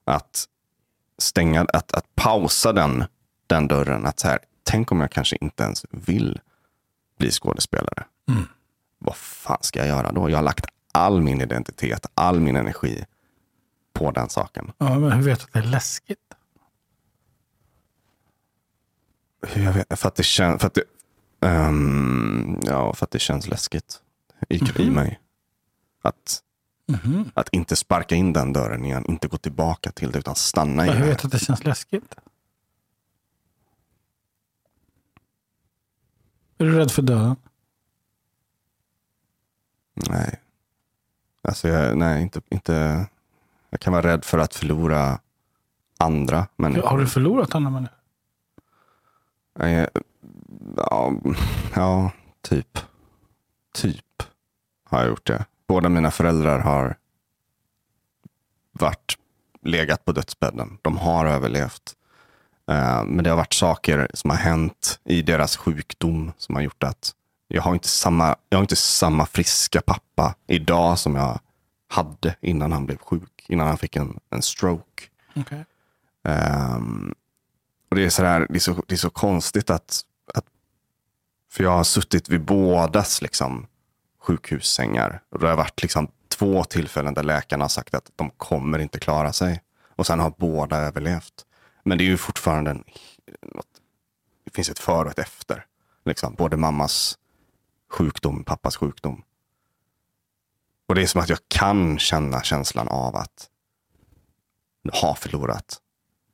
Att 0.05 0.45
stänga, 1.17 1.61
att, 1.73 1.91
att 1.91 2.15
pausa 2.15 2.73
den, 2.73 3.03
den 3.47 3.67
dörren. 3.67 4.05
Att 4.05 4.19
så 4.19 4.27
här, 4.27 4.39
tänk 4.63 4.91
om 4.91 5.01
jag 5.01 5.11
kanske 5.11 5.37
inte 5.41 5.63
ens 5.63 5.85
vill 5.89 6.39
bli 7.19 7.31
skådespelare. 7.31 8.05
Mm. 8.29 8.47
Vad 9.05 9.15
fan 9.15 9.57
ska 9.61 9.79
jag 9.79 9.87
göra 9.87 10.11
då? 10.11 10.29
Jag 10.29 10.37
har 10.37 10.43
lagt 10.43 10.65
all 10.91 11.21
min 11.21 11.41
identitet, 11.41 12.05
all 12.13 12.39
min 12.39 12.55
energi 12.55 13.05
på 13.93 14.11
den 14.11 14.29
saken. 14.29 14.71
Ja, 14.77 14.99
men 14.99 15.11
hur 15.11 15.23
vet 15.23 15.39
du 15.39 15.43
att 15.45 15.53
det 15.53 15.59
är 15.59 15.63
läskigt? 15.63 16.19
Hur 19.47 19.63
jag 19.63 19.73
vet, 19.73 19.99
för 19.99 20.07
att 20.07 20.15
det 20.15 20.23
känns, 20.23 20.59
för 20.61 20.67
att 20.67 20.73
det, 20.73 20.83
ehm, 21.47 22.59
ja, 22.63 22.93
för 22.93 23.05
att 23.05 23.11
det 23.11 23.19
känns 23.19 23.47
läskigt 23.47 24.01
i, 24.49 24.59
i 24.81 24.89
mig. 24.89 25.19
Att, 26.01 26.41
Mhm. 26.87 27.31
att 27.33 27.49
inte 27.49 27.75
sparka 27.75 28.15
in 28.15 28.33
den 28.33 28.53
dörren 28.53 28.85
igen, 28.85 29.05
inte 29.07 29.27
gå 29.27 29.37
tillbaka 29.37 29.91
till 29.91 30.11
det 30.11 30.19
utan 30.19 30.35
stanna 30.35 30.83
i 30.85 30.87
Men 30.87 30.97
hur 30.97 31.03
det. 31.03 31.09
vet 31.09 31.19
du 31.21 31.25
att 31.25 31.31
det 31.31 31.39
känns 31.39 31.63
läskigt? 31.63 32.15
Är 36.57 36.65
du 36.65 36.77
rädd 36.77 36.91
för 36.91 37.01
döden? 37.01 37.35
Nej. 39.95 40.39
Alltså 41.41 41.67
jag, 41.67 41.97
nej, 41.97 42.21
inte, 42.21 42.41
inte. 42.49 43.05
Jag 43.69 43.79
kan 43.79 43.93
vara 43.93 44.07
rädd 44.07 44.25
för 44.25 44.37
att 44.37 44.55
förlora 44.55 45.19
andra 45.97 46.47
människor. 46.55 46.87
Har 46.87 46.97
du 46.97 47.07
förlorat 47.07 47.55
andra 47.55 47.69
människor? 47.71 47.97
Nej, 49.59 49.87
Ja, 50.77 51.13
ja, 51.75 52.11
typ. 52.41 52.79
Typ 53.73 54.23
har 54.83 54.99
jag 54.99 55.07
gjort 55.07 55.27
det. 55.27 55.45
Båda 55.67 55.89
mina 55.89 56.11
föräldrar 56.11 56.59
har 56.59 56.95
varit 58.71 59.17
legat 59.61 60.05
på 60.05 60.11
dödsbädden. 60.11 60.77
De 60.81 60.97
har 60.97 61.25
överlevt. 61.25 61.95
Eh, 62.67 63.03
Men 63.03 63.23
det 63.23 63.29
har 63.29 63.37
varit 63.37 63.53
saker 63.53 64.07
som 64.13 64.29
har 64.29 64.37
hänt 64.37 64.99
i 65.03 65.21
deras 65.21 65.57
sjukdom 65.57 66.31
som 66.37 66.55
har 66.55 66.61
gjort 66.61 66.83
att 66.83 67.13
jag 67.47 67.61
har 67.61 67.73
inte 67.73 67.87
samma, 67.87 68.35
jag 68.49 68.57
har 68.57 68.63
inte 68.63 68.75
samma 68.75 69.25
friska 69.25 69.81
pappa 69.81 70.35
idag 70.47 70.99
som 70.99 71.15
jag 71.15 71.39
hade 71.87 72.35
innan 72.41 72.71
han 72.71 72.85
blev 72.85 72.97
sjuk. 72.97 73.45
Innan 73.47 73.67
han 73.67 73.77
fick 73.77 73.95
en, 73.95 74.19
en 74.29 74.41
stroke. 74.41 75.03
Okay. 75.35 75.63
Ehm, 76.23 77.15
och 77.89 77.95
det 77.95 78.05
är, 78.05 78.09
så 78.09 78.23
här, 78.23 78.47
det, 78.49 78.55
är 78.55 78.59
så, 78.59 78.83
det 78.87 78.95
är 78.95 78.97
så 78.97 79.09
konstigt 79.09 79.69
att, 79.69 80.01
att... 80.33 80.45
För 81.51 81.63
jag 81.63 81.71
har 81.71 81.83
suttit 81.83 82.29
vid 82.29 82.41
bådas 82.41 83.21
liksom, 83.21 83.67
sjukhussängar. 84.21 85.21
Och 85.29 85.39
det 85.39 85.47
har 85.47 85.55
varit 85.55 85.81
liksom 85.81 86.07
två 86.27 86.63
tillfällen 86.63 87.13
där 87.13 87.23
läkarna 87.23 87.63
har 87.63 87.69
sagt 87.69 87.93
att 87.93 88.11
de 88.15 88.29
kommer 88.29 88.79
inte 88.79 88.99
klara 88.99 89.33
sig. 89.33 89.61
Och 89.95 90.07
sen 90.07 90.19
har 90.19 90.33
båda 90.37 90.77
överlevt. 90.77 91.45
Men 91.83 91.97
det 91.97 92.03
är 92.03 92.05
ju 92.05 92.17
fortfarande 92.17 92.71
en, 92.71 92.83
något, 93.41 93.67
det 94.45 94.55
finns 94.55 94.69
ett 94.69 94.79
före 94.79 95.05
och 95.05 95.11
ett 95.11 95.19
efter. 95.19 95.65
Liksom, 96.05 96.35
både 96.35 96.57
mammas 96.57 97.17
sjukdom, 97.89 98.43
pappas 98.43 98.75
sjukdom. 98.75 99.23
Och 100.87 100.95
det 100.95 101.01
är 101.01 101.07
som 101.07 101.21
att 101.21 101.29
jag 101.29 101.39
kan 101.47 101.99
känna 101.99 102.43
känslan 102.43 102.87
av 102.87 103.15
att 103.15 103.49
ha 105.01 105.15
förlorat 105.15 105.81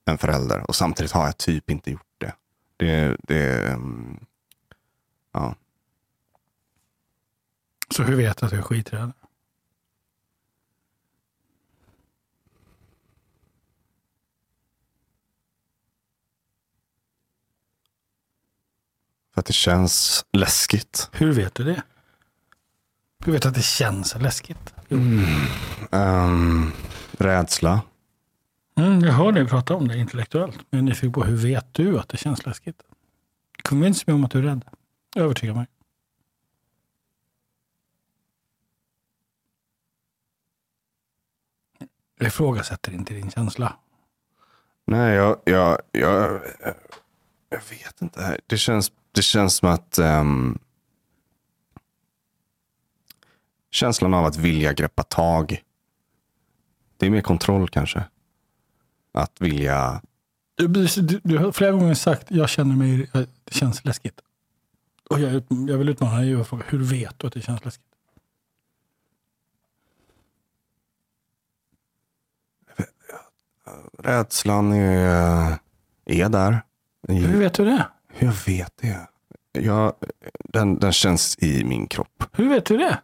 en 0.06 0.18
förälder 0.18 0.64
och 0.68 0.76
samtidigt 0.76 1.12
har 1.12 1.26
jag 1.26 1.38
typ 1.38 1.70
inte 1.70 1.92
gjort 1.92 2.16
det. 2.18 2.34
Det, 2.78 3.18
det 3.24 3.72
mm, 3.72 4.26
ja. 5.32 5.56
Så 7.96 8.04
hur 8.04 8.16
vet 8.16 8.38
du 8.38 8.46
att 8.46 8.52
du 8.52 8.58
är 8.58 8.62
skiträdd? 8.62 9.12
För 19.34 19.42
att 19.42 19.46
det 19.46 19.54
känns 19.54 20.26
läskigt. 20.32 21.10
Hur 21.14 21.32
vet 21.34 21.56
du 21.56 21.64
det? 21.64 21.84
Hur 23.26 23.32
vet 23.32 23.42
du 23.42 23.50
att 23.50 23.56
det 23.56 23.62
känns 23.62 24.16
läskigt? 24.16 24.74
Um, 25.92 26.72
rädsla. 27.12 27.82
Mm, 28.76 29.00
jag 29.00 29.14
hör 29.14 29.32
dig 29.32 29.48
prata 29.48 29.76
om 29.76 29.88
det 29.88 29.98
intellektuellt. 29.98 30.56
Men 30.56 30.66
jag 30.70 30.78
är 30.80 30.82
nyfiken 30.82 31.12
på 31.12 31.24
hur 31.24 31.38
vet 31.38 31.74
du 31.74 32.00
att 32.00 32.10
det 32.10 32.18
känns 32.18 32.46
läskigt? 32.46 32.82
Convince 33.64 34.04
mig 34.08 34.14
om 34.14 34.24
att 34.24 34.32
du 34.32 34.40
är 34.40 34.44
rädd. 34.44 34.66
Övertyga 35.16 35.54
mig. 35.54 35.68
Jag 42.20 42.28
ifrågasätter 42.28 42.92
inte 42.94 43.14
din 43.14 43.32
känsla. 43.32 43.74
Nej, 44.86 45.16
jag, 45.16 45.40
jag, 45.46 45.78
jag, 45.92 46.42
jag 47.52 47.62
vet 47.70 48.02
inte. 48.02 48.38
Det 48.48 48.58
känns, 48.58 48.92
det 49.12 49.22
känns 49.22 49.56
som 49.56 49.70
att 49.70 50.00
um, 50.00 50.60
känslan 53.72 54.14
av 54.14 54.26
att 54.26 54.38
vilja 54.38 54.74
greppa 54.74 55.04
tag. 55.04 55.64
Det 56.98 57.06
är 57.06 57.10
mer 57.10 57.22
kontroll 57.22 57.70
kanske. 57.70 58.04
Att 59.12 59.42
vilja... 59.42 60.02
Du, 60.56 60.68
du, 60.68 61.22
du 61.24 61.38
har 61.38 61.52
flera 61.52 61.72
gånger 61.72 61.94
sagt 61.94 62.32
jag 62.32 62.50
känner 62.50 62.76
mig, 62.76 63.10
det 63.44 63.54
känns 63.54 63.86
läskigt. 63.86 64.22
Och 65.10 65.20
jag, 65.20 65.44
jag 65.50 65.78
vill 65.78 65.90
utmana 65.90 66.18
dig 66.18 66.36
och 66.36 66.48
fråga, 66.48 66.64
hur 66.68 66.84
vet 66.84 67.20
du 67.20 67.28
att 67.28 67.34
det 67.34 67.42
känns 67.42 67.66
läskigt? 67.66 67.86
Rädslan 74.00 74.72
är, 74.72 75.60
är 76.06 76.30
där. 76.30 76.62
Hur 77.08 77.40
vet 77.40 77.54
du 77.54 77.66
det? 77.66 77.88
Jag 78.20 78.34
vet 78.34 78.78
det. 78.78 79.08
Jag, 79.52 79.96
den, 80.40 80.80
den 80.80 80.94
känns 80.94 81.38
i 81.44 81.64
min 81.64 81.88
kropp. 81.88 82.24
Hur 82.32 82.50
vet 82.50 82.66
du 82.66 82.78
det? 82.78 83.02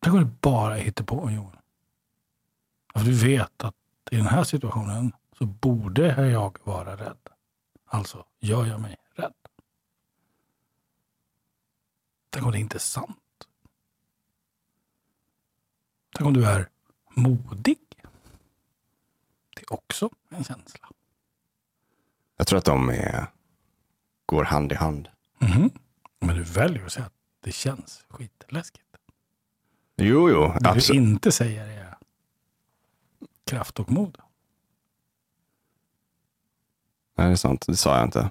Tänk 0.00 0.14
om 0.14 0.20
det 0.20 0.30
bara 0.40 0.74
hittar 0.74 1.04
på 1.04 1.30
Johan. 1.30 1.56
Du 2.94 3.12
vet 3.12 3.64
att 3.64 3.74
i 4.10 4.16
den 4.16 4.26
här 4.26 4.44
situationen 4.44 5.12
så 5.38 5.46
borde 5.46 6.30
jag 6.30 6.58
vara 6.64 6.96
rädd. 6.96 7.28
Alltså 7.84 8.26
gör 8.40 8.66
jag 8.66 8.80
mig 8.80 8.96
rädd. 9.14 9.34
Tänk 12.30 12.46
om 12.46 12.52
det 12.52 12.58
inte 12.58 12.76
är 12.76 12.78
sant. 12.78 13.18
Tänk 16.16 16.26
om 16.26 16.32
du 16.32 16.46
är 16.46 16.68
modig. 17.14 17.78
Det 19.56 19.62
är 19.62 19.72
också 19.72 20.10
en 20.28 20.44
känsla. 20.44 20.88
Jag 22.36 22.46
tror 22.46 22.58
att 22.58 22.64
de 22.64 22.88
är, 22.88 23.26
går 24.26 24.44
hand 24.44 24.72
i 24.72 24.74
hand. 24.74 25.08
Mm 25.40 25.52
-hmm. 25.52 25.78
Men 26.18 26.36
du 26.36 26.42
väljer 26.42 26.86
att 26.86 26.92
säga 26.92 27.06
att 27.06 27.12
det 27.40 27.52
känns 27.52 28.04
skitläskigt. 28.08 28.96
Jo, 29.96 30.30
jo. 30.30 30.54
Det 30.60 30.68
absolut. 30.68 30.86
du 30.86 30.94
inte 30.94 31.32
säger 31.32 31.66
är 31.66 31.96
kraft 33.44 33.80
och 33.80 33.90
mod. 33.90 34.18
Nej, 37.16 37.26
det 37.26 37.32
är 37.32 37.36
sant. 37.36 37.64
Det 37.66 37.76
sa 37.76 37.96
jag 37.96 38.06
inte. 38.06 38.30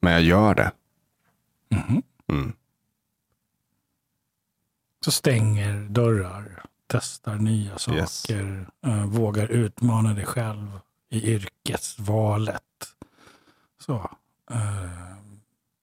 Men 0.00 0.12
jag 0.12 0.22
gör 0.22 0.54
det. 0.54 0.72
Mm 1.68 1.84
-hmm. 1.84 2.02
mm. 2.28 2.52
Så 5.00 5.10
stänger 5.10 5.74
dörrar, 5.88 6.64
testar 6.88 7.36
nya 7.36 7.78
saker, 7.78 7.98
yes. 7.98 8.30
uh, 8.86 9.06
vågar 9.06 9.48
utmana 9.48 10.14
dig 10.14 10.24
själv 10.24 10.80
i 11.10 11.32
yrkesvalet. 11.32 12.62
Så, 13.80 14.10
uh, 14.50 15.18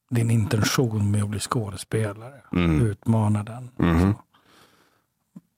din 0.09 0.31
intention 0.31 1.11
med 1.11 1.23
att 1.23 1.29
bli 1.29 1.39
skådespelare, 1.39 2.41
mm. 2.51 2.81
utmana 2.81 3.43
den. 3.43 3.69
Mm. 3.79 4.13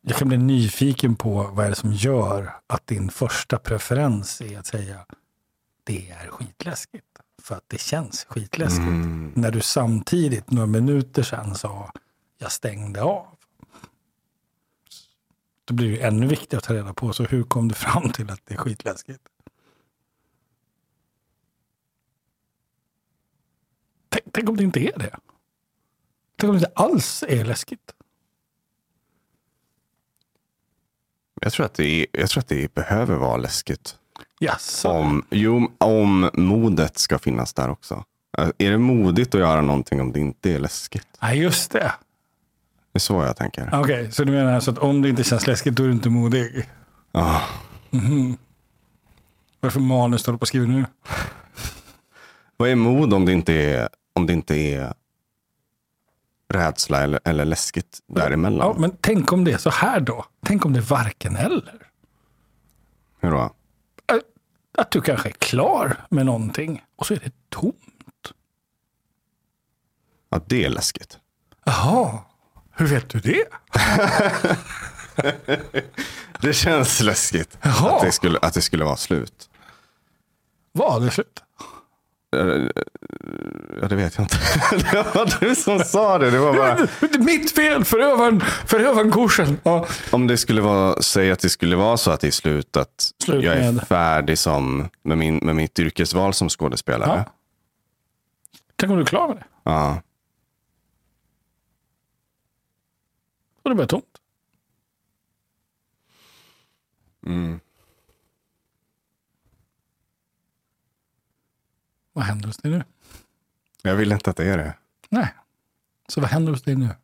Jag 0.01 0.17
kan 0.17 0.27
bli 0.27 0.37
nyfiken 0.37 1.15
på 1.15 1.43
vad 1.43 1.65
är 1.65 1.69
det 1.69 1.75
som 1.75 1.93
gör 1.93 2.53
att 2.67 2.87
din 2.87 3.09
första 3.09 3.57
preferens 3.57 4.41
är 4.41 4.59
att 4.59 4.65
säga 4.65 5.05
det 5.83 6.09
är 6.09 6.27
skitläskigt. 6.27 7.05
För 7.41 7.55
att 7.55 7.63
det 7.67 7.79
känns 7.79 8.25
skitläskigt. 8.29 8.87
Mm. 8.87 9.31
När 9.35 9.51
du 9.51 9.61
samtidigt 9.61 10.51
några 10.51 10.67
minuter 10.67 11.23
sedan 11.23 11.55
sa 11.55 11.91
jag 12.37 12.51
stängde 12.51 13.01
av. 13.03 13.36
Då 15.67 15.73
blir 15.73 15.91
det 15.91 16.01
ännu 16.03 16.27
viktigare 16.27 16.57
att 16.57 16.63
ta 16.63 16.73
reda 16.73 16.93
på, 16.93 17.13
så 17.13 17.23
hur 17.23 17.43
kom 17.43 17.67
du 17.67 17.75
fram 17.75 18.09
till 18.09 18.29
att 18.29 18.41
det 18.45 18.53
är 18.53 18.57
skitläskigt? 18.57 19.21
Tänk, 24.09 24.23
tänk 24.31 24.49
om 24.49 24.57
det 24.57 24.63
inte 24.63 24.79
är 24.79 24.99
det? 24.99 25.17
Tänk 26.35 26.49
om 26.49 26.59
det 26.59 26.65
inte 26.65 26.71
alls 26.75 27.23
är 27.27 27.45
läskigt? 27.45 27.93
Jag 31.41 31.53
tror 31.53 31.65
att 31.65 31.73
det, 31.73 31.85
är, 31.85 32.07
jag 32.11 32.29
tror 32.29 32.41
att 32.41 32.47
det 32.47 32.73
behöver 32.73 33.15
vara 33.15 33.37
läskigt. 33.37 33.97
Yes. 34.39 34.85
Om, 34.85 35.25
jo, 35.29 35.71
om 35.77 36.29
modet 36.33 36.97
ska 36.97 37.19
finnas 37.19 37.53
där 37.53 37.69
också. 37.69 38.03
Är 38.57 38.71
det 38.71 38.77
modigt 38.77 39.35
att 39.35 39.41
göra 39.41 39.61
någonting 39.61 40.01
om 40.01 40.11
det 40.11 40.19
inte 40.19 40.51
är 40.51 40.59
läskigt? 40.59 41.07
Nej, 41.21 41.39
just 41.39 41.71
det. 41.71 41.93
Det 42.97 42.99
är 42.99 43.03
så 43.03 43.23
jag 43.23 43.37
tänker. 43.37 43.67
Okej, 43.67 43.79
okay, 43.79 44.11
så 44.11 44.23
du 44.23 44.31
menar 44.31 44.53
alltså 44.53 44.71
att 44.71 44.77
om 44.77 45.01
det 45.01 45.09
inte 45.09 45.23
känns 45.23 45.47
läskigt, 45.47 45.75
då 45.75 45.83
är 45.83 45.87
du 45.87 45.93
inte 45.93 46.09
modig? 46.09 46.69
Ja. 47.11 47.41
Mm 47.91 48.05
-hmm. 48.05 48.37
Varför 49.59 49.79
manus 49.79 50.23
du 50.23 50.31
håller 50.31 50.37
på 50.37 50.43
att 50.43 50.47
skriva 50.47 50.65
nu? 50.65 50.85
Vad 52.57 52.69
är 52.69 52.75
mod 52.75 53.13
om 53.13 53.25
det 53.25 53.33
inte 53.33 53.53
är, 53.53 53.89
om 54.13 54.25
det 54.25 54.33
inte 54.33 54.55
är 54.55 54.93
rädsla 56.53 57.03
eller, 57.03 57.19
eller 57.23 57.45
läskigt 57.45 57.99
däremellan? 58.07 58.67
Ja, 58.67 58.79
men 58.79 58.97
tänk 59.01 59.31
om 59.31 59.43
det 59.43 59.51
är 59.51 59.57
så 59.57 59.69
här 59.69 59.99
då? 59.99 60.25
Tänk 60.45 60.65
om 60.65 60.73
det 60.73 60.79
är 60.79 60.89
varken 60.89 61.35
eller? 61.35 61.89
Hur 63.19 63.31
då? 63.31 63.51
Att 64.77 64.91
du 64.91 65.01
kanske 65.01 65.29
är 65.29 65.33
klar 65.33 65.97
med 66.09 66.25
någonting 66.25 66.83
och 66.95 67.05
så 67.05 67.13
är 67.13 67.19
det 67.23 67.49
tomt. 67.49 68.33
Ja, 70.29 70.41
det 70.45 70.65
är 70.65 70.69
läskigt. 70.69 71.19
Jaha, 71.65 72.19
hur 72.77 72.85
vet 72.85 73.09
du 73.09 73.19
det? 73.19 73.45
det 76.41 76.53
känns 76.53 77.01
läskigt 77.01 77.57
att 77.61 78.01
det, 78.01 78.11
skulle, 78.11 78.39
att 78.41 78.53
det 78.53 78.61
skulle 78.61 78.83
vara 78.83 78.97
slut. 78.97 79.49
Var 80.71 80.99
det 80.99 81.11
slut? 81.11 81.43
Ja, 83.81 83.87
det 83.87 83.95
vet 83.95 84.17
jag 84.17 84.23
inte. 84.23 84.37
det 84.91 85.15
var 85.15 85.39
du 85.39 85.55
som 85.55 85.79
sa 85.79 86.17
det. 86.17 86.31
Det 86.31 86.39
var 86.39 86.53
bara... 86.53 86.87
Mitt 87.19 87.51
fel, 87.51 87.85
förövaren, 87.85 88.41
förövaren 88.65 89.11
kursen. 89.11 89.59
Ja. 89.63 89.87
Om 90.11 90.27
det 90.27 90.37
skulle 90.37 90.61
vara, 90.61 91.01
säg 91.01 91.31
att 91.31 91.39
det 91.39 91.49
skulle 91.49 91.75
vara 91.75 91.97
så 91.97 92.11
att 92.11 92.19
det 92.19 92.27
är 92.27 92.31
slut, 92.31 92.77
att 92.77 93.11
slut 93.23 93.43
jag 93.43 93.55
är 93.55 93.85
färdig 93.85 94.37
som, 94.37 94.89
med, 95.03 95.17
min, 95.17 95.37
med 95.37 95.55
mitt 95.55 95.79
yrkesval 95.79 96.33
som 96.33 96.49
skådespelare. 96.49 97.25
Ja. 97.25 97.33
Tänk 98.75 98.89
om 98.89 98.97
du 98.97 99.01
är 99.01 99.07
klar 99.07 99.27
med 99.27 99.37
det. 99.37 99.45
Ja. 99.63 100.01
Och 103.67 103.69
det 103.71 103.75
blir 103.75 103.85
tomt. 103.85 104.21
Mm. 107.25 107.59
Vad 112.13 112.25
händer 112.25 112.47
hos 112.47 112.57
dig 112.57 112.71
nu? 112.71 112.83
Jag 113.81 113.95
vill 113.95 114.11
inte 114.11 114.29
att 114.29 114.37
det 114.37 114.45
är 114.45 114.57
det. 114.57 114.77
Nej. 115.09 115.33
Så 116.07 116.21
vad 116.21 116.29
händer 116.29 116.51
hos 116.51 116.63
dig 116.63 116.75
nu? 116.75 116.95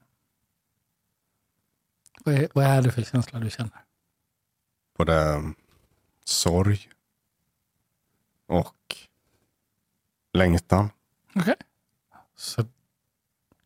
Vad 2.24 2.36
är, 2.36 2.50
vad 2.54 2.66
är 2.66 2.82
det 2.82 2.92
för 2.92 3.02
känsla 3.02 3.40
du 3.40 3.50
känner? 3.50 3.86
Både 4.98 5.36
um, 5.36 5.56
sorg 6.24 6.90
och 8.46 8.98
längtan. 10.34 10.90
Okej. 11.30 11.42
Okay. 11.42 11.56
Så 12.36 12.66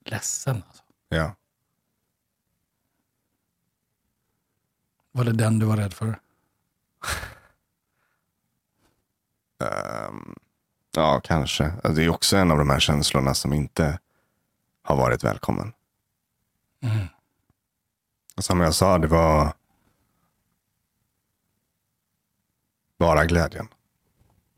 ledsen 0.06 0.64
alltså? 0.68 0.84
Ja. 1.10 1.36
Var 5.18 5.24
det 5.24 5.34
den 5.34 5.60
du 5.60 5.66
var 5.66 5.78
rädd 5.78 5.94
för? 5.94 6.20
um, 10.08 10.36
Ja, 10.92 11.22
kanske. 11.24 11.66
Alltså, 11.66 11.94
det 11.94 12.04
är 12.04 12.10
också 12.10 12.38
en 12.38 12.52
av 12.52 12.58
de 12.58 12.70
här 12.70 12.80
känslorna 12.80 13.34
som 13.34 13.54
inte 13.54 14.00
har 14.82 14.96
varit 14.96 15.24
välkommen. 15.24 15.74
Mm. 16.82 17.08
Som 18.38 18.60
jag 18.60 18.76
sa, 18.76 18.98
det 18.98 19.08
var 19.08 19.54
bara 22.98 23.26
glädjen. 23.26 23.68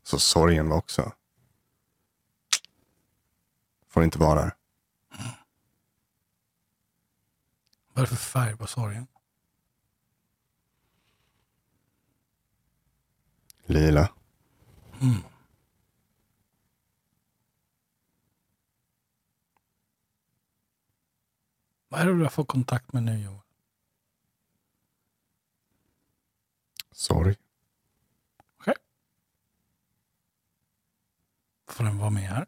Så 0.02 0.18
sorgen 0.18 0.68
var 0.68 0.76
också. 0.76 1.12
Får 3.88 4.04
inte 4.04 4.18
vara 4.18 4.40
där. 4.40 4.56
Mm. 5.18 5.32
Vad 7.92 7.98
är 7.98 8.02
det 8.02 8.16
för 8.16 8.16
färg 8.16 8.56
på 8.56 8.66
sorgen? 8.66 9.06
Lila. 13.70 14.10
Mm. 15.00 15.22
Vad 21.88 22.00
är 22.00 22.06
det 22.06 22.16
du 22.16 22.22
har 22.22 22.30
fått 22.30 22.48
kontakt 22.48 22.92
med 22.92 23.02
nu 23.02 23.18
Johan? 23.18 23.40
Sorry. 26.92 27.34
Okej. 28.56 28.72
Okay. 28.72 28.74
Får 31.66 31.84
den 31.84 31.98
vara 31.98 32.10
med 32.10 32.22
här? 32.22 32.46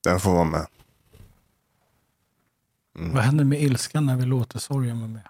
Den 0.00 0.20
får 0.20 0.32
vara 0.32 0.44
med. 0.44 0.66
Vad 2.92 3.22
händer 3.22 3.44
med 3.44 3.62
ilskan 3.62 4.06
när 4.06 4.16
vi 4.16 4.24
låter 4.24 4.58
sorgen 4.58 4.98
vara 4.98 5.08
med? 5.08 5.28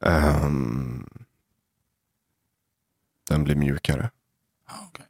Ehm, 0.00 1.08
den 3.28 3.44
blir 3.44 3.56
mjukare. 3.56 4.10
Okej. 4.88 5.06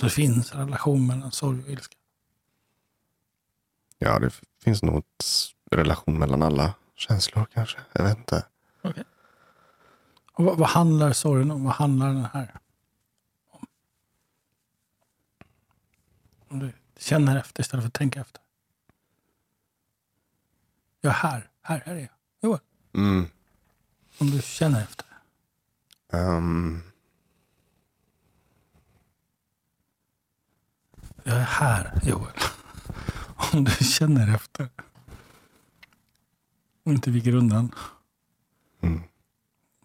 Så 0.00 0.06
det 0.06 0.10
finns 0.10 0.52
en 0.52 0.58
relation 0.58 1.06
mellan 1.06 1.32
sorg 1.32 1.62
och 1.62 1.68
ilska? 1.68 1.96
Ja, 3.98 4.18
det 4.18 4.30
finns 4.62 4.82
nog 4.82 5.04
en 5.70 5.78
relation 5.78 6.18
mellan 6.18 6.42
alla 6.42 6.74
känslor 6.94 7.46
kanske. 7.54 7.78
Jag 7.92 8.04
vet 8.04 8.18
inte. 8.18 8.46
Okej. 8.82 9.04
Och 10.32 10.44
vad, 10.44 10.58
vad 10.58 10.68
handlar 10.68 11.12
sorgen 11.12 11.50
om? 11.50 11.64
Vad 11.64 11.74
handlar 11.74 12.06
den 12.06 12.24
här 12.32 12.60
Om 16.54 16.60
du 16.60 16.72
känner 16.96 17.36
efter 17.36 17.60
istället 17.62 17.82
för 17.82 17.88
att 17.88 17.94
tänka 17.94 18.20
efter. 18.20 18.42
Jag 21.00 21.10
är 21.10 21.14
här. 21.14 21.50
Här, 21.62 21.82
här 21.86 21.94
är 21.94 22.00
jag. 22.00 22.08
Joel, 22.42 22.60
Mm. 22.94 23.26
om 24.18 24.30
du 24.30 24.42
känner 24.42 24.82
efter. 24.82 25.06
Ehm, 26.12 26.82
Jag 31.24 31.36
är 31.36 31.40
här, 31.44 32.00
Joel. 32.04 32.32
Om 33.52 33.64
du 33.64 33.70
känner 33.84 34.34
efter. 34.34 34.68
Och 36.82 36.92
inte 36.92 37.10
viker 37.10 37.34
undan. 37.34 37.74
Mm. 38.80 39.02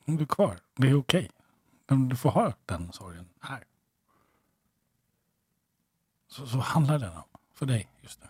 Om 0.06 0.18
du 0.18 0.24
är 0.24 0.28
kvar. 0.28 0.60
Det 0.76 0.88
är 0.90 0.96
okej. 1.00 1.32
Men 1.88 2.10
Du 2.10 2.16
får 2.16 2.32
ha 2.32 2.54
den 2.66 2.92
sorgen 2.94 3.30
här. 3.42 3.64
Så, 6.30 6.48
så 6.48 6.58
handlar 6.58 7.00
den 7.00 7.18
om 7.18 7.24
för 7.54 7.66
dig 7.66 7.90
just 8.02 8.20
nu. 8.22 8.28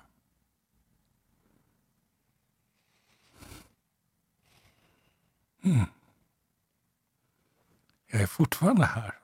Mm. 5.72 5.86
Jag 8.08 8.22
är 8.22 8.28
fortfarande 8.28 8.86
här. 8.86 9.20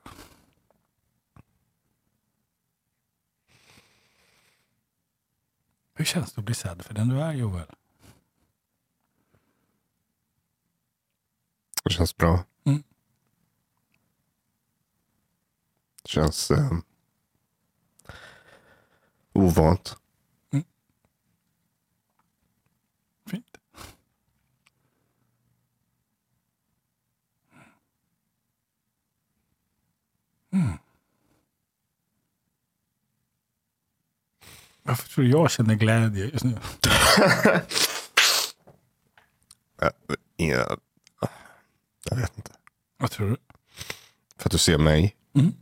Hur 5.94 6.04
känns 6.04 6.32
det 6.32 6.38
att 6.38 6.44
bli 6.44 6.54
sedd 6.54 6.84
för 6.84 6.94
den 6.94 7.08
du 7.08 7.20
är, 7.20 7.32
Joel? 7.32 7.76
det 11.88 11.94
känns 11.94 12.16
bra. 12.16 12.44
Mm. 12.64 12.82
Det 16.02 16.08
känns 16.08 16.50
ehm, 16.50 16.82
ovant. 19.36 19.96
Fint. 23.30 23.56
Mm. 30.52 30.78
Varför 34.82 35.08
tror 35.08 35.24
du 35.24 35.30
jag 35.30 35.50
känner 35.50 35.74
glädje 35.74 36.24
just 36.24 36.44
nu? 36.44 36.58
Äh, 39.82 39.88
jag 42.10 42.16
vet 42.16 42.36
inte. 42.36 42.52
Vad 42.96 43.10
tror 43.10 43.28
du? 43.30 43.36
För 44.36 44.48
att 44.48 44.52
du 44.52 44.58
ser 44.58 44.78
mig. 44.78 45.16
Mm. 45.34 45.54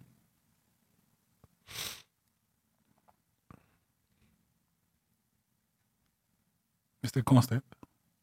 Visst 7.05 7.17
är 7.17 7.21
det 7.21 7.25
konstigt? 7.25 7.65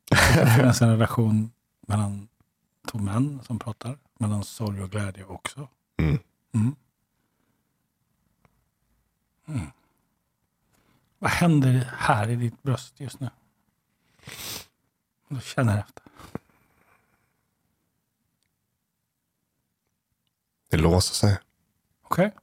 Det 0.09 0.55
finns 0.61 0.81
en 0.81 0.89
relation 0.89 1.51
mellan 1.87 2.27
två 2.87 2.97
män 2.97 3.39
som 3.43 3.59
pratar. 3.59 3.97
Mellan 4.19 4.43
sorg 4.43 4.83
och 4.83 4.91
glädje 4.91 5.25
också. 5.25 5.67
Mm. 5.97 6.19
Mm. 6.53 6.75
Mm. 9.45 9.67
Vad 11.19 11.31
händer 11.31 11.93
här 11.97 12.29
i 12.29 12.35
ditt 12.35 12.63
bröst 12.63 12.99
just 12.99 13.19
nu? 13.19 13.29
Du 15.27 15.41
känner 15.41 15.79
efter. 15.79 16.03
Det 20.69 20.77
låser 20.77 21.13
sig. 21.13 21.39
Okej? 22.01 22.31
På 22.31 22.41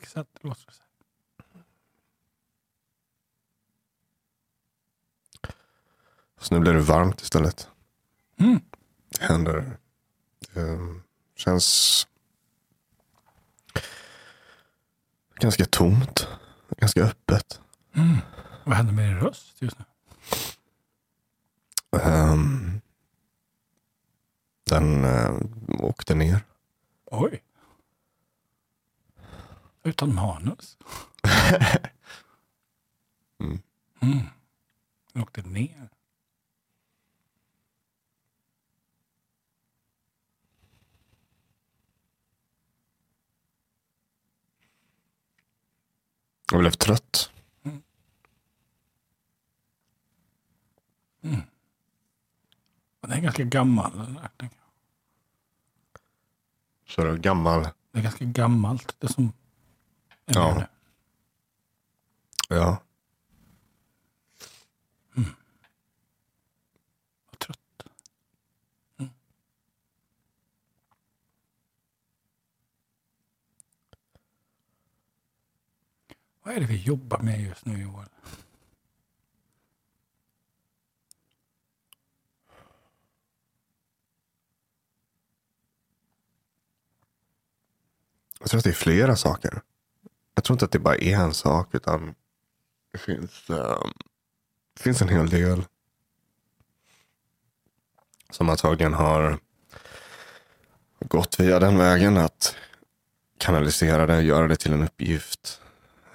det 0.00 0.72
sig? 0.72 0.84
Så 6.40 6.54
nu 6.54 6.60
blir 6.60 6.72
det 6.72 6.80
varmt 6.80 7.20
istället. 7.20 7.68
Mm. 8.36 8.60
Det 9.08 9.24
händer. 9.24 9.78
Det 10.54 10.60
ehm, 10.60 11.02
känns 11.36 12.06
ganska 15.34 15.64
tomt. 15.64 16.28
Ganska 16.76 17.02
öppet. 17.02 17.60
Mm. 17.92 18.16
Vad 18.64 18.76
händer 18.76 18.92
med 18.92 19.08
din 19.08 19.20
röst 19.20 19.62
just 19.62 19.76
nu? 19.78 19.84
Ehm, 21.98 22.80
den 24.70 25.04
uh, 25.04 25.40
åkte 25.78 26.14
ner. 26.14 26.40
Oj. 27.04 27.42
Utan 29.82 30.14
manus. 30.14 30.78
Mm. 33.38 33.62
Mm. 34.00 34.18
Den 35.12 35.22
åkte 35.22 35.42
ner. 35.42 35.88
Jag 46.50 46.60
blev 46.60 46.70
trött. 46.70 47.30
Och 53.00 53.08
Den 53.08 53.18
är 53.18 53.20
ganska 53.20 53.44
gammal. 53.44 53.92
den 53.98 54.14
där. 54.14 54.50
Så 56.86 57.04
det 57.04 57.10
är 57.10 57.16
gammal. 57.16 57.62
Det 57.92 57.98
är 57.98 58.02
ganska 58.02 58.24
gammalt 58.24 58.96
det 58.98 59.08
som 59.12 59.24
är 59.24 59.30
Ja. 60.24 60.54
nu. 60.58 60.66
Ja. 62.56 62.82
Och 67.30 67.38
trött. 67.38 67.58
Mm. 68.98 69.10
Vad 76.42 76.54
är 76.54 76.60
det 76.60 76.66
vi 76.66 76.76
jobbar 76.82 77.18
med 77.18 77.40
just 77.40 77.64
nu 77.66 77.82
Joel? 77.82 78.08
Jag 88.40 88.50
tror 88.50 88.58
att 88.58 88.64
det 88.64 88.70
är 88.70 88.74
flera 88.74 89.16
saker. 89.16 89.62
Jag 90.34 90.44
tror 90.44 90.54
inte 90.54 90.64
att 90.64 90.72
det 90.72 90.78
bara 90.78 90.96
är 90.96 91.16
en 91.16 91.34
sak. 91.34 91.74
Utan 91.74 92.14
det 92.92 92.98
finns, 92.98 93.50
ehm, 93.50 93.92
det 94.74 94.82
finns 94.82 95.02
en 95.02 95.08
hel 95.08 95.28
del. 95.30 95.64
Som 98.30 98.48
antagligen 98.48 98.94
har 98.94 99.38
gått 101.00 101.40
via 101.40 101.58
den 101.60 101.78
vägen. 101.78 102.16
Att 102.16 102.56
kanalisera 103.38 104.06
det, 104.06 104.22
göra 104.22 104.48
det 104.48 104.56
till 104.56 104.72
en 104.72 104.82
uppgift. 104.82 105.60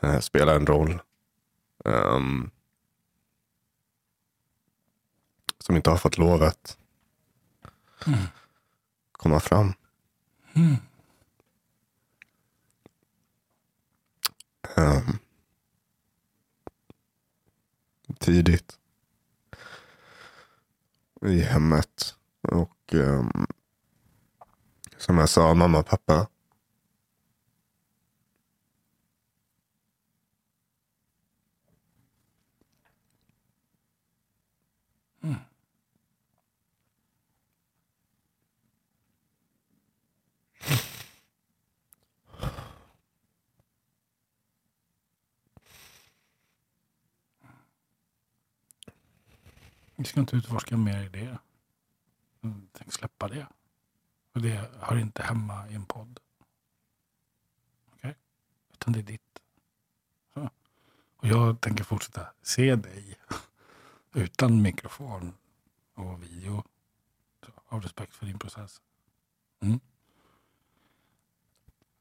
eh, 0.01 0.19
spela 0.19 0.55
en 0.55 0.65
roll. 0.65 0.99
ehm, 1.85 2.49
som 5.59 5.75
inte 5.75 5.89
har 5.89 5.97
fått 5.97 6.17
lovet 6.17 6.77
komma 9.11 9.39
fram. 9.39 9.73
Mm. 10.53 10.75
Ehm, 14.77 15.17
tidigt. 18.19 18.79
I 21.21 21.39
hemmet. 21.39 22.15
Och 22.41 22.93
um, 22.93 23.47
som 24.97 25.17
jag 25.17 25.29
sa, 25.29 25.53
mamma 25.53 25.79
och 25.79 25.85
pappa. 25.85 26.27
Ska 50.05 50.19
inte 50.19 50.35
utforska 50.35 50.77
mer 50.77 51.03
i 51.03 51.09
det. 51.09 51.37
Mm, 52.43 52.69
Tänk 52.73 52.93
släppa 52.93 53.27
det. 53.27 53.47
Och 54.33 54.41
det 54.41 54.71
hör 54.79 54.97
inte 54.97 55.23
hemma 55.23 55.69
i 55.69 55.73
en 55.73 55.85
podd. 55.85 56.19
Okej? 57.93 58.15
Utan 58.73 58.93
det 58.93 58.99
är 58.99 59.03
ditt. 59.03 59.39
Så. 60.33 60.49
Och 61.17 61.27
jag 61.27 61.61
tänker 61.61 61.83
fortsätta 61.83 62.27
se 62.41 62.75
dig 62.75 63.19
utan 64.13 64.61
mikrofon 64.61 65.33
och 65.93 66.23
video. 66.23 66.63
Så, 67.45 67.51
av 67.67 67.81
respekt 67.81 68.15
för 68.15 68.25
din 68.25 68.39
process. 68.39 68.81
Mm. 69.59 69.79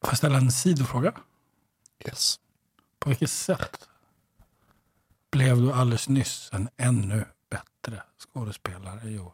Får 0.00 0.10
jag 0.10 0.18
ställa 0.18 0.38
en 0.38 0.52
sidofråga? 0.52 1.20
Yes. 1.98 2.40
På 2.98 3.08
vilket 3.08 3.30
sätt 3.30 3.88
blev 5.30 5.56
du 5.56 5.72
alldeles 5.72 6.08
nyss 6.08 6.50
en 6.52 6.68
ännu 6.76 7.24
bättre 7.90 8.02
skådespelare, 8.18 9.10
Joel? 9.10 9.32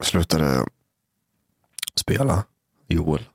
Slutade 0.00 0.66
spela 1.94 2.44
Joel. 2.86 3.33